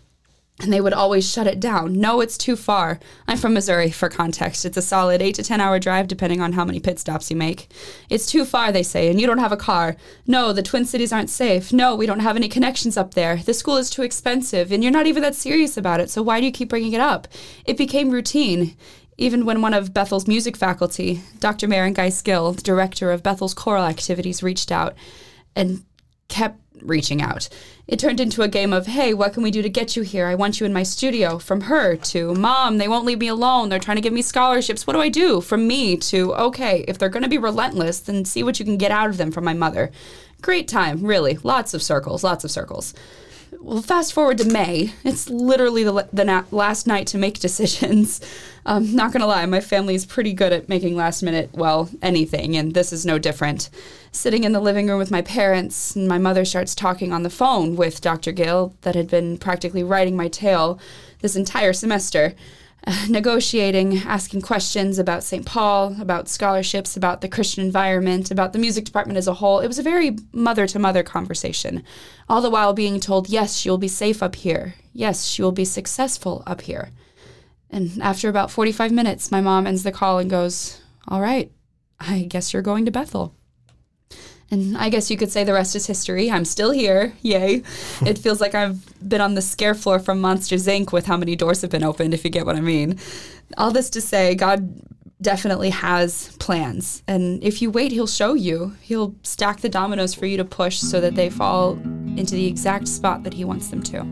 And 0.59 0.71
they 0.71 0.81
would 0.81 0.93
always 0.93 1.29
shut 1.29 1.47
it 1.47 1.59
down. 1.59 1.99
No, 1.99 2.21
it's 2.21 2.37
too 2.37 2.55
far. 2.55 2.99
I'm 3.27 3.37
from 3.37 3.55
Missouri, 3.55 3.89
for 3.89 4.07
context. 4.07 4.65
It's 4.65 4.77
a 4.77 4.83
solid 4.83 5.21
8 5.21 5.33
to 5.35 5.43
10 5.43 5.59
hour 5.59 5.79
drive, 5.79 6.07
depending 6.07 6.41
on 6.41 6.53
how 6.53 6.63
many 6.63 6.79
pit 6.79 6.99
stops 6.99 7.31
you 7.31 7.35
make. 7.35 7.69
It's 8.09 8.27
too 8.27 8.45
far, 8.45 8.71
they 8.71 8.83
say, 8.83 9.09
and 9.09 9.19
you 9.19 9.25
don't 9.25 9.39
have 9.39 9.51
a 9.51 9.57
car. 9.57 9.95
No, 10.27 10.53
the 10.53 10.61
Twin 10.61 10.85
Cities 10.85 11.11
aren't 11.11 11.31
safe. 11.31 11.73
No, 11.73 11.95
we 11.95 12.05
don't 12.05 12.19
have 12.19 12.35
any 12.35 12.47
connections 12.47 12.97
up 12.97 13.15
there. 13.15 13.37
The 13.37 13.53
school 13.53 13.77
is 13.77 13.89
too 13.89 14.03
expensive, 14.03 14.71
and 14.71 14.83
you're 14.83 14.91
not 14.91 15.07
even 15.07 15.23
that 15.23 15.35
serious 15.35 15.75
about 15.75 15.99
it, 15.99 16.11
so 16.11 16.21
why 16.21 16.39
do 16.39 16.45
you 16.45 16.51
keep 16.51 16.69
bringing 16.69 16.93
it 16.93 17.01
up? 17.01 17.27
It 17.65 17.75
became 17.75 18.11
routine. 18.11 18.77
Even 19.17 19.45
when 19.45 19.61
one 19.61 19.73
of 19.73 19.93
Bethel's 19.93 20.27
music 20.27 20.55
faculty, 20.55 21.21
Dr. 21.39 21.67
Maren 21.67 21.93
Guy 21.93 22.09
Skill, 22.09 22.51
the 22.53 22.61
director 22.61 23.11
of 23.11 23.23
Bethel's 23.23 23.53
choral 23.53 23.85
activities, 23.85 24.43
reached 24.43 24.71
out 24.71 24.95
and 25.55 25.83
kept 26.33 26.59
reaching 26.81 27.21
out. 27.21 27.47
It 27.87 27.99
turned 27.99 28.19
into 28.19 28.41
a 28.41 28.47
game 28.47 28.73
of, 28.73 28.87
hey, 28.87 29.13
what 29.13 29.33
can 29.33 29.43
we 29.43 29.51
do 29.51 29.61
to 29.61 29.69
get 29.69 29.95
you 29.95 30.01
here? 30.01 30.25
I 30.25 30.35
want 30.35 30.59
you 30.59 30.65
in 30.65 30.73
my 30.73 30.83
studio. 30.83 31.37
From 31.37 31.61
her 31.61 31.95
to, 31.95 32.33
mom, 32.33 32.77
they 32.77 32.87
won't 32.87 33.05
leave 33.05 33.19
me 33.19 33.27
alone. 33.27 33.69
They're 33.69 33.79
trying 33.79 33.97
to 33.97 34.01
give 34.01 34.13
me 34.13 34.23
scholarships. 34.23 34.87
What 34.87 34.93
do 34.93 34.99
I 34.99 35.09
do? 35.09 35.39
From 35.41 35.67
me 35.67 35.95
to, 35.97 36.33
okay, 36.33 36.83
if 36.87 36.97
they're 36.97 37.09
going 37.09 37.23
to 37.23 37.29
be 37.29 37.37
relentless, 37.37 37.99
then 37.99 38.25
see 38.25 38.43
what 38.43 38.59
you 38.59 38.65
can 38.65 38.77
get 38.77 38.91
out 38.91 39.09
of 39.09 39.17
them 39.17 39.31
from 39.31 39.45
my 39.45 39.53
mother. 39.53 39.91
Great 40.41 40.67
time, 40.67 41.05
really. 41.05 41.37
Lots 41.43 41.73
of 41.75 41.83
circles, 41.83 42.23
lots 42.23 42.43
of 42.43 42.51
circles. 42.51 42.93
Well, 43.59 43.81
fast 43.81 44.13
forward 44.13 44.37
to 44.39 44.45
May. 44.45 44.93
It's 45.03 45.29
literally 45.29 45.83
the, 45.83 46.07
the 46.13 46.25
na- 46.25 46.43
last 46.51 46.87
night 46.87 47.07
to 47.07 47.17
make 47.17 47.39
decisions. 47.39 48.21
Um, 48.65 48.95
not 48.95 49.11
gonna 49.11 49.27
lie, 49.27 49.45
my 49.45 49.59
family 49.59 49.95
is 49.95 50.05
pretty 50.05 50.33
good 50.33 50.53
at 50.53 50.69
making 50.69 50.95
last 50.95 51.21
minute, 51.21 51.49
well, 51.53 51.89
anything, 52.01 52.55
and 52.55 52.73
this 52.73 52.93
is 52.93 53.05
no 53.05 53.19
different. 53.19 53.69
Sitting 54.11 54.43
in 54.45 54.53
the 54.53 54.61
living 54.61 54.87
room 54.87 54.99
with 54.99 55.11
my 55.11 55.21
parents, 55.21 55.95
and 55.95 56.07
my 56.07 56.17
mother 56.17 56.45
starts 56.45 56.73
talking 56.73 57.11
on 57.11 57.23
the 57.23 57.29
phone 57.29 57.75
with 57.75 57.99
Dr. 57.99 58.31
Gill, 58.31 58.73
that 58.81 58.95
had 58.95 59.09
been 59.09 59.37
practically 59.37 59.83
writing 59.83 60.15
my 60.15 60.29
tale 60.29 60.79
this 61.19 61.35
entire 61.35 61.73
semester. 61.73 62.35
Negotiating, 63.09 63.99
asking 63.99 64.41
questions 64.41 64.99
about 64.99 65.23
St. 65.23 65.45
Paul, 65.45 65.95
about 66.01 66.27
scholarships, 66.27 66.97
about 66.97 67.21
the 67.21 67.29
Christian 67.29 67.63
environment, 67.63 68.29
about 68.29 68.51
the 68.51 68.59
music 68.59 68.83
department 68.83 69.17
as 69.17 69.27
a 69.27 69.35
whole. 69.35 69.59
It 69.59 69.67
was 69.67 69.79
a 69.79 69.83
very 69.83 70.17
mother 70.33 70.67
to 70.67 70.79
mother 70.79 71.03
conversation, 71.03 71.83
all 72.27 72.41
the 72.41 72.49
while 72.49 72.73
being 72.73 72.99
told, 72.99 73.29
yes, 73.29 73.55
she 73.55 73.69
will 73.69 73.77
be 73.77 73.87
safe 73.87 74.21
up 74.21 74.35
here. 74.35 74.75
Yes, 74.91 75.25
she 75.25 75.41
will 75.41 75.53
be 75.53 75.65
successful 75.65 76.43
up 76.45 76.61
here. 76.61 76.91
And 77.69 78.01
after 78.01 78.29
about 78.29 78.51
45 78.51 78.91
minutes, 78.91 79.31
my 79.31 79.41
mom 79.41 79.65
ends 79.65 79.83
the 79.83 79.91
call 79.91 80.19
and 80.19 80.29
goes, 80.29 80.81
All 81.07 81.21
right, 81.21 81.51
I 81.99 82.23
guess 82.29 82.53
you're 82.53 82.61
going 82.61 82.85
to 82.85 82.91
Bethel. 82.91 83.33
And 84.51 84.77
I 84.77 84.89
guess 84.89 85.09
you 85.09 85.17
could 85.17 85.31
say 85.31 85.43
the 85.43 85.53
rest 85.53 85.75
is 85.75 85.87
history. 85.87 86.29
I'm 86.29 86.45
still 86.45 86.71
here. 86.71 87.13
Yay. 87.21 87.63
it 88.05 88.17
feels 88.17 88.39
like 88.39 88.53
I've 88.53 88.81
been 89.07 89.21
on 89.21 89.33
the 89.33 89.41
scare 89.41 89.73
floor 89.73 89.99
from 89.99 90.21
Monsters 90.21 90.67
Inc. 90.67 90.91
with 90.91 91.05
how 91.05 91.17
many 91.17 91.35
doors 91.35 91.61
have 91.61 91.71
been 91.71 91.83
opened, 91.83 92.13
if 92.13 92.23
you 92.23 92.29
get 92.29 92.45
what 92.45 92.55
I 92.55 92.61
mean. 92.61 92.99
All 93.57 93.71
this 93.71 93.89
to 93.91 94.01
say, 94.01 94.35
God 94.35 94.81
definitely 95.21 95.71
has 95.71 96.35
plans. 96.37 97.01
And 97.07 97.43
if 97.43 97.61
you 97.61 97.71
wait, 97.71 97.91
He'll 97.91 98.05
show 98.05 98.33
you. 98.33 98.75
He'll 98.81 99.15
stack 99.23 99.61
the 99.61 99.69
dominoes 99.69 100.13
for 100.13 100.25
you 100.25 100.37
to 100.37 100.45
push 100.45 100.77
so 100.77 101.01
that 101.01 101.15
they 101.15 101.29
fall 101.29 101.73
into 102.17 102.35
the 102.35 102.45
exact 102.45 102.87
spot 102.87 103.23
that 103.23 103.33
He 103.33 103.45
wants 103.45 103.69
them 103.69 103.81
to. 103.83 104.05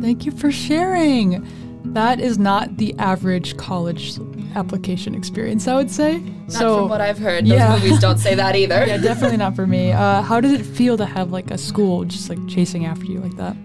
Thank 0.00 0.24
you 0.24 0.32
for 0.32 0.50
sharing. 0.50 1.46
That 1.92 2.20
is 2.20 2.38
not 2.38 2.76
the 2.76 2.94
average 2.98 3.56
college 3.56 4.14
application 4.54 5.14
experience, 5.14 5.68
I 5.68 5.74
would 5.76 5.90
say. 5.90 6.18
Not 6.18 6.52
so, 6.52 6.76
from 6.78 6.88
what 6.88 7.00
I've 7.00 7.18
heard. 7.18 7.44
Those 7.44 7.52
yeah. 7.52 7.74
movies 7.74 7.98
don't 7.98 8.18
say 8.18 8.34
that 8.34 8.56
either. 8.56 8.84
yeah, 8.86 8.96
definitely 8.96 9.36
not 9.36 9.54
for 9.54 9.66
me. 9.66 9.92
Uh, 9.92 10.22
how 10.22 10.40
does 10.40 10.52
it 10.52 10.64
feel 10.64 10.96
to 10.96 11.06
have 11.06 11.30
like 11.30 11.50
a 11.50 11.58
school 11.58 12.04
just 12.04 12.28
like 12.28 12.38
chasing 12.48 12.86
after 12.86 13.04
you 13.04 13.20
like 13.20 13.36
that? 13.36 13.56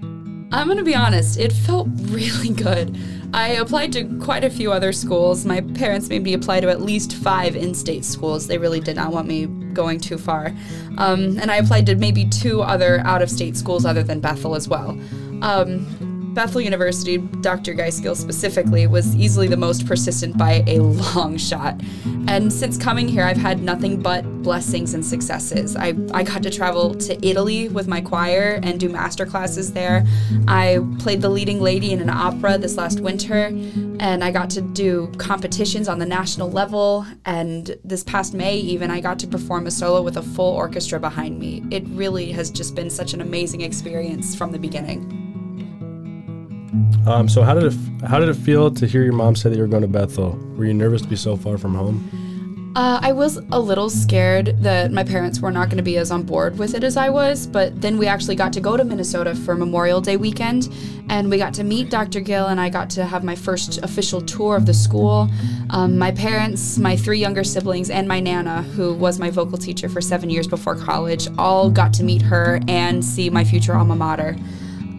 I'm 0.52 0.68
gonna 0.68 0.84
be 0.84 0.96
honest, 0.96 1.40
it 1.40 1.52
felt 1.52 1.88
really 2.04 2.50
good. 2.50 2.98
I 3.34 3.50
applied 3.54 3.92
to 3.94 4.04
quite 4.20 4.44
a 4.44 4.50
few 4.50 4.72
other 4.72 4.94
schools. 4.94 5.44
My 5.44 5.62
parents 5.62 6.08
made 6.08 6.22
me 6.22 6.34
apply 6.34 6.60
to 6.60 6.70
at 6.70 6.82
least 6.82 7.16
five 7.16 7.56
in 7.56 7.74
state 7.74 8.06
schools. 8.06 8.46
They 8.46 8.60
really 8.60 8.80
did 8.80 8.96
not 8.96 9.12
want 9.12 9.28
me 9.28 9.48
going 9.74 10.00
too 10.00 10.20
far. 10.20 10.54
Um, 11.00 11.40
and 11.40 11.50
I 11.50 11.56
applied 11.56 11.88
to 11.88 11.96
maybe 11.96 12.26
two 12.26 12.62
other 12.62 13.00
out 13.00 13.24
of 13.24 13.32
state 13.32 13.58
schools 13.58 13.86
other 13.86 14.04
than 14.04 14.20
Bethel 14.20 14.54
as 14.54 14.68
well. 14.68 14.92
Um, 15.42 15.88
Bethel 16.34 16.62
University, 16.62 17.18
Dr. 17.18 17.76
Geiskill 17.76 18.16
specifically, 18.16 18.88
was 18.88 19.16
easily 19.16 19.48
the 19.48 19.58
most 19.58 19.86
persistent 19.86 20.36
by 20.36 20.64
a 20.66 20.80
long 20.80 21.38
shot. 21.38 21.80
And 22.28 22.52
since 22.52 22.76
coming 22.76 23.08
here, 23.08 23.24
I've 23.24 23.38
had 23.38 23.62
nothing 23.62 24.02
but 24.02 24.24
blessings 24.42 24.96
and 24.96 25.06
successes. 25.06 25.76
I, 25.76 25.94
I 26.12 26.24
got 26.24 26.42
to 26.44 26.50
travel 26.50 26.96
to 26.96 27.26
Italy 27.26 27.70
with 27.70 27.88
my 27.88 28.02
choir 28.02 28.60
and 28.64 28.80
do 28.80 28.90
master 28.90 29.28
classes 29.28 29.74
there. 29.74 30.06
I 30.48 30.80
played 30.98 31.22
the 31.22 31.30
leading 31.30 31.62
lady 31.62 31.92
in 31.92 32.02
an 32.02 32.10
opera 32.10 32.58
this 32.58 32.78
last 32.78 33.00
winter, 33.00 33.46
and 34.00 34.24
I 34.24 34.32
got 34.32 34.50
to 34.52 34.62
do 34.62 35.12
competitions 35.18 35.88
on 35.88 36.00
the 36.00 36.06
national 36.06 36.50
level. 36.50 37.06
And 37.26 37.78
this 37.84 38.04
past 38.04 38.34
May, 38.34 38.58
even, 38.58 38.90
I 38.90 39.02
got 39.02 39.20
to 39.20 39.28
perform 39.28 39.68
a 39.68 39.72
solo 39.72 40.02
with 40.02 40.18
a 40.18 40.24
full 40.24 40.56
orchestra 40.56 41.00
behind 41.00 41.38
me. 41.38 41.64
It 41.70 41.84
really 41.90 42.32
has 42.32 42.50
just 42.50 42.74
been 42.74 42.90
such 42.90 43.14
an 43.14 43.22
amazing 43.22 43.62
experience 43.62 44.34
from 44.34 44.52
the 44.52 44.60
beginning. 44.60 45.23
Um, 47.06 47.30
so 47.30 47.44
how 47.44 47.54
did 47.54 47.64
it 47.66 48.08
how 48.08 48.20
did 48.20 48.30
it 48.30 48.36
feel 48.36 48.72
to 48.72 48.88
hear 48.88 49.04
your 49.04 49.14
mom 49.14 49.36
say 49.36 49.50
that 49.50 49.56
you 49.56 49.62
were 49.62 49.68
going 49.68 49.82
to 49.82 49.88
Bethel? 49.88 50.32
Were 50.58 50.66
you 50.66 50.74
nervous 50.74 51.02
to 51.04 51.08
be 51.08 51.16
so 51.16 51.38
far 51.38 51.58
from 51.58 51.76
home? 51.76 52.10
Uh, 52.76 53.00
I 53.04 53.12
was 53.12 53.38
a 53.52 53.60
little 53.60 53.88
scared 53.88 54.56
that 54.64 54.92
my 54.92 55.04
parents 55.04 55.40
were 55.40 55.52
not 55.52 55.68
going 55.68 55.78
to 55.78 55.84
be 55.84 55.98
as 55.98 56.10
on 56.10 56.24
board 56.24 56.58
with 56.58 56.74
it 56.74 56.84
as 56.84 56.98
I 56.98 57.08
was, 57.08 57.46
but 57.46 57.80
then 57.80 58.00
we 58.00 58.08
actually 58.08 58.36
got 58.36 58.52
to 58.54 58.62
go 58.62 58.76
to 58.76 58.84
Minnesota 58.84 59.36
for 59.36 59.54
Memorial 59.54 60.02
Day 60.02 60.18
weekend, 60.18 60.74
and 61.08 61.30
we 61.30 61.38
got 61.38 61.54
to 61.56 61.64
meet 61.64 61.92
Dr. 61.92 62.20
Gill, 62.20 62.48
and 62.48 62.60
I 62.60 62.70
got 62.70 62.90
to 62.92 63.06
have 63.06 63.24
my 63.24 63.36
first 63.36 63.78
official 63.84 64.22
tour 64.22 64.56
of 64.56 64.66
the 64.66 64.74
school. 64.74 65.30
Um, 65.70 66.00
my 66.00 66.10
parents, 66.10 66.80
my 66.80 66.98
three 66.98 67.20
younger 67.20 67.44
siblings, 67.44 67.92
and 67.92 68.08
my 68.08 68.20
Nana, 68.20 68.64
who 68.64 68.96
was 68.96 69.20
my 69.20 69.30
vocal 69.30 69.60
teacher 69.60 69.88
for 69.88 70.02
seven 70.02 70.32
years 70.32 70.48
before 70.48 70.76
college, 70.76 71.28
all 71.38 71.70
got 71.70 71.94
to 71.94 72.04
meet 72.04 72.24
her 72.24 72.60
and 72.68 73.06
see 73.06 73.30
my 73.30 73.44
future 73.44 73.76
alma 73.76 73.96
mater 73.96 74.36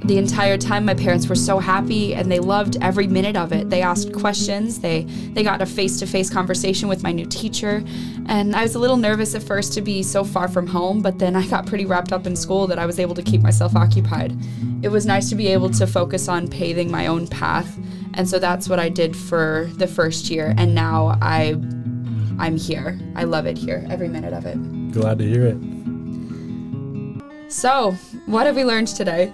the 0.04 0.18
entire 0.18 0.58
time 0.58 0.84
my 0.84 0.92
parents 0.92 1.28
were 1.28 1.34
so 1.34 1.58
happy 1.58 2.14
and 2.14 2.30
they 2.30 2.38
loved 2.38 2.76
every 2.82 3.06
minute 3.06 3.36
of 3.36 3.52
it. 3.52 3.70
They 3.70 3.80
asked 3.80 4.12
questions. 4.12 4.80
They 4.80 5.04
they 5.04 5.42
got 5.42 5.62
a 5.62 5.66
face-to-face 5.66 6.28
conversation 6.28 6.90
with 6.90 7.02
my 7.02 7.10
new 7.10 7.24
teacher. 7.24 7.82
And 8.26 8.54
i 8.54 8.62
was 8.62 8.74
a 8.74 8.78
little 8.78 8.98
nervous 8.98 9.34
at 9.34 9.42
first 9.42 9.72
to 9.74 9.80
be 9.80 10.02
so 10.02 10.22
far 10.22 10.48
from 10.48 10.66
home 10.66 11.00
but 11.00 11.18
then 11.18 11.34
i 11.36 11.46
got 11.46 11.66
pretty 11.66 11.86
wrapped 11.86 12.12
up 12.12 12.26
in 12.26 12.36
school 12.36 12.66
that 12.66 12.78
i 12.78 12.86
was 12.86 12.98
able 12.98 13.14
to 13.14 13.22
keep 13.22 13.40
myself 13.40 13.74
occupied. 13.76 14.36
It 14.82 14.88
was 14.88 15.06
nice 15.06 15.30
to 15.30 15.34
be 15.34 15.48
able 15.48 15.70
to 15.70 15.86
focus 15.86 16.28
on 16.28 16.48
paving 16.48 16.90
my 16.90 17.06
own 17.06 17.26
path. 17.26 17.78
And 18.12 18.28
so 18.28 18.38
that's 18.38 18.68
what 18.68 18.78
i 18.78 18.90
did 18.90 19.16
for 19.16 19.70
the 19.76 19.86
first 19.86 20.28
year. 20.28 20.54
And 20.58 20.74
now 20.74 21.18
i 21.22 21.56
i'm 22.38 22.56
here. 22.58 22.98
I 23.16 23.24
love 23.24 23.46
it 23.46 23.56
here 23.56 23.86
every 23.88 24.08
minute 24.08 24.34
of 24.34 24.44
it. 24.44 24.58
Glad 24.92 25.18
to 25.18 25.24
hear 25.26 25.46
it. 25.46 25.58
so 27.50 27.92
what 28.26 28.46
have 28.46 28.56
we 28.56 28.64
learned 28.64 28.88
today 28.88 29.32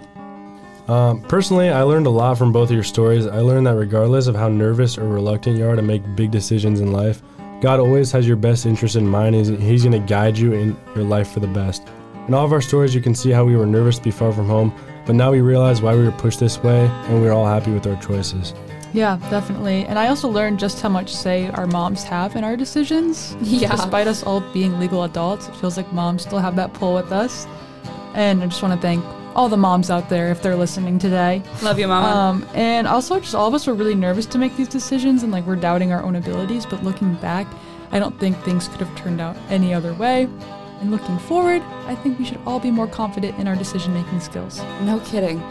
Um, 0.90 1.22
personally, 1.22 1.68
I 1.68 1.82
learned 1.82 2.08
a 2.08 2.10
lot 2.10 2.36
from 2.36 2.50
both 2.50 2.68
of 2.68 2.74
your 2.74 2.82
stories. 2.82 3.24
I 3.24 3.38
learned 3.38 3.68
that 3.68 3.76
regardless 3.76 4.26
of 4.26 4.34
how 4.34 4.48
nervous 4.48 4.98
or 4.98 5.06
reluctant 5.06 5.56
you 5.56 5.64
are 5.68 5.76
to 5.76 5.82
make 5.82 6.02
big 6.16 6.32
decisions 6.32 6.80
in 6.80 6.90
life, 6.90 7.22
God 7.60 7.78
always 7.78 8.10
has 8.10 8.26
your 8.26 8.36
best 8.36 8.66
interest 8.66 8.96
in 8.96 9.06
mind. 9.06 9.36
He's, 9.36 9.46
he's 9.46 9.84
going 9.84 9.92
to 9.92 10.04
guide 10.04 10.36
you 10.36 10.52
in 10.52 10.76
your 10.96 11.04
life 11.04 11.30
for 11.30 11.38
the 11.38 11.46
best. 11.46 11.86
In 12.26 12.34
all 12.34 12.44
of 12.44 12.52
our 12.52 12.60
stories, 12.60 12.92
you 12.92 13.00
can 13.00 13.14
see 13.14 13.30
how 13.30 13.44
we 13.44 13.54
were 13.54 13.66
nervous 13.66 13.98
to 13.98 14.02
be 14.02 14.10
far 14.10 14.32
from 14.32 14.48
home, 14.48 14.74
but 15.06 15.14
now 15.14 15.30
we 15.30 15.40
realize 15.40 15.80
why 15.80 15.94
we 15.94 16.02
were 16.02 16.10
pushed 16.10 16.40
this 16.40 16.60
way, 16.60 16.86
and 16.86 17.22
we're 17.22 17.30
all 17.30 17.46
happy 17.46 17.70
with 17.70 17.86
our 17.86 18.00
choices. 18.02 18.52
Yeah, 18.92 19.16
definitely. 19.30 19.84
And 19.84 19.96
I 19.96 20.08
also 20.08 20.28
learned 20.28 20.58
just 20.58 20.80
how 20.80 20.88
much 20.88 21.14
say 21.14 21.50
our 21.50 21.68
moms 21.68 22.02
have 22.02 22.34
in 22.34 22.42
our 22.42 22.56
decisions. 22.56 23.36
Yeah. 23.40 23.70
Despite 23.70 24.08
us 24.08 24.24
all 24.24 24.40
being 24.52 24.80
legal 24.80 25.04
adults, 25.04 25.46
it 25.46 25.54
feels 25.54 25.76
like 25.76 25.92
moms 25.92 26.22
still 26.22 26.40
have 26.40 26.56
that 26.56 26.72
pull 26.72 26.94
with 26.94 27.12
us. 27.12 27.46
And 28.14 28.42
I 28.42 28.46
just 28.46 28.60
want 28.60 28.74
to 28.74 28.80
thank 28.80 29.04
all 29.40 29.48
the 29.48 29.56
moms 29.56 29.88
out 29.90 30.10
there 30.10 30.30
if 30.30 30.42
they're 30.42 30.54
listening 30.54 30.98
today. 30.98 31.42
love 31.62 31.78
you 31.78 31.88
mama 31.88 32.08
Um, 32.08 32.46
and 32.54 32.86
also, 32.86 33.18
just 33.18 33.34
all 33.34 33.48
of 33.48 33.54
us 33.54 33.66
were 33.66 33.72
really 33.72 33.94
nervous 33.94 34.26
to 34.26 34.36
make 34.36 34.54
these 34.54 34.68
decisions 34.68 35.22
and 35.22 35.32
like 35.32 35.46
we're 35.46 35.56
doubting 35.56 35.92
our 35.92 36.02
own 36.02 36.16
abilities. 36.16 36.66
But 36.66 36.84
looking 36.84 37.14
back, 37.14 37.46
I 37.90 37.98
don't 37.98 38.20
think 38.20 38.36
things 38.42 38.68
could 38.68 38.80
have 38.80 38.94
turned 38.96 39.18
out 39.18 39.38
any 39.48 39.72
other 39.72 39.94
way. 39.94 40.28
And 40.82 40.90
looking 40.90 41.18
forward, 41.20 41.62
I 41.86 41.94
think 41.94 42.18
we 42.18 42.26
should 42.26 42.38
all 42.44 42.60
be 42.60 42.70
more 42.70 42.86
confident 42.86 43.38
in 43.38 43.48
our 43.48 43.56
decision 43.56 43.94
making 43.94 44.20
skills. 44.20 44.60
No 44.82 45.00
kidding. 45.06 45.42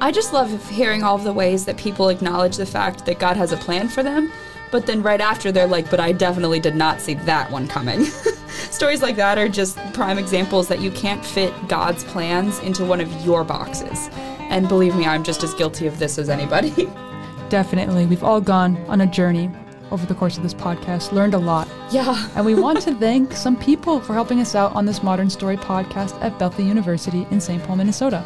I 0.00 0.12
just 0.12 0.32
love 0.32 0.70
hearing 0.70 1.02
all 1.02 1.16
of 1.16 1.24
the 1.24 1.32
ways 1.34 1.66
that 1.66 1.76
people 1.76 2.08
acknowledge 2.08 2.56
the 2.56 2.64
fact 2.64 3.04
that 3.04 3.18
God 3.18 3.36
has 3.36 3.52
a 3.52 3.58
plan 3.58 3.88
for 3.88 4.02
them, 4.02 4.32
but 4.70 4.86
then 4.86 5.02
right 5.02 5.20
after 5.20 5.52
they're 5.52 5.66
like, 5.66 5.90
but 5.90 6.00
I 6.00 6.12
definitely 6.12 6.60
did 6.60 6.74
not 6.74 7.00
see 7.00 7.14
that 7.14 7.50
one 7.50 7.68
coming. 7.68 8.04
Stories 8.48 9.02
like 9.02 9.16
that 9.16 9.38
are 9.38 9.48
just 9.48 9.76
prime 9.92 10.18
examples 10.18 10.68
that 10.68 10.80
you 10.80 10.90
can't 10.90 11.24
fit 11.24 11.52
God's 11.68 12.04
plans 12.04 12.58
into 12.60 12.84
one 12.84 13.00
of 13.00 13.10
your 13.24 13.44
boxes. 13.44 14.08
And 14.48 14.68
believe 14.68 14.94
me, 14.96 15.06
I'm 15.06 15.24
just 15.24 15.42
as 15.42 15.54
guilty 15.54 15.86
of 15.86 15.98
this 15.98 16.18
as 16.18 16.28
anybody. 16.28 16.88
Definitely, 17.48 18.06
we've 18.06 18.24
all 18.24 18.40
gone 18.40 18.76
on 18.88 19.00
a 19.00 19.06
journey 19.06 19.50
over 19.92 20.04
the 20.04 20.14
course 20.14 20.36
of 20.36 20.42
this 20.42 20.54
podcast, 20.54 21.12
learned 21.12 21.34
a 21.34 21.38
lot. 21.38 21.68
yeah. 21.92 22.28
And 22.34 22.44
we 22.44 22.54
want 22.54 22.80
to 22.82 22.94
thank 22.94 23.32
some 23.32 23.56
people 23.56 24.00
for 24.00 24.14
helping 24.14 24.40
us 24.40 24.56
out 24.56 24.74
on 24.74 24.84
this 24.84 25.02
Modern 25.02 25.30
Story 25.30 25.56
podcast 25.56 26.20
at 26.22 26.36
Bethel 26.40 26.64
University 26.64 27.26
in 27.30 27.40
St. 27.40 27.62
Paul, 27.62 27.76
Minnesota. 27.76 28.24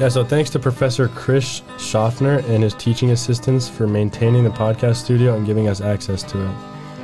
Yeah, 0.00 0.08
so 0.08 0.24
thanks 0.24 0.48
to 0.50 0.58
Professor 0.58 1.08
Chris 1.08 1.60
Schaffner 1.76 2.38
and 2.48 2.62
his 2.62 2.72
teaching 2.72 3.10
assistants 3.10 3.68
for 3.68 3.86
maintaining 3.86 4.44
the 4.44 4.50
podcast 4.50 4.96
studio 4.96 5.34
and 5.36 5.44
giving 5.44 5.68
us 5.68 5.82
access 5.82 6.22
to 6.22 6.42
it. 6.42 6.54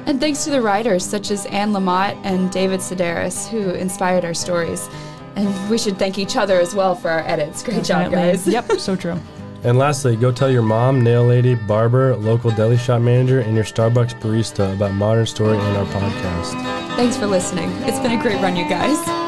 And 0.07 0.19
thanks 0.19 0.45
to 0.45 0.51
the 0.51 0.63
writers 0.63 1.05
such 1.05 1.31
as 1.31 1.45
Anne 1.47 1.73
Lamott 1.73 2.19
and 2.25 2.51
David 2.51 2.81
Sedaris 2.81 3.47
who 3.49 3.73
inspired 3.73 4.25
our 4.25 4.33
stories. 4.33 4.89
And 5.35 5.71
we 5.71 5.77
should 5.77 5.99
thank 5.99 6.19
each 6.19 6.37
other 6.39 6.59
as 6.59 6.75
well 6.75 6.95
for 6.95 7.11
our 7.11 7.21
edits. 7.27 7.63
Great 7.63 7.85
job, 7.85 8.11
guys. 8.11 8.47
Yep, 8.47 8.73
so 8.79 8.97
true. 8.97 9.21
And 9.63 9.77
lastly, 9.77 10.17
go 10.17 10.33
tell 10.33 10.51
your 10.51 10.63
mom, 10.63 11.03
nail 11.03 11.27
lady, 11.27 11.55
barber, 11.55 12.17
local 12.17 12.51
deli 12.51 12.79
shop 12.79 13.03
manager, 13.03 13.41
and 13.41 13.55
your 13.55 13.65
Starbucks 13.65 14.19
barista 14.21 14.75
about 14.75 14.93
Modern 14.93 15.27
Story 15.27 15.59
and 15.59 15.77
our 15.77 15.85
podcast. 15.87 16.97
Thanks 16.97 17.19
for 17.19 17.27
listening. 17.27 17.71
It's 17.83 17.99
been 17.99 18.19
a 18.19 18.23
great 18.23 18.41
run, 18.41 18.57
you 18.57 18.67
guys. 18.67 19.26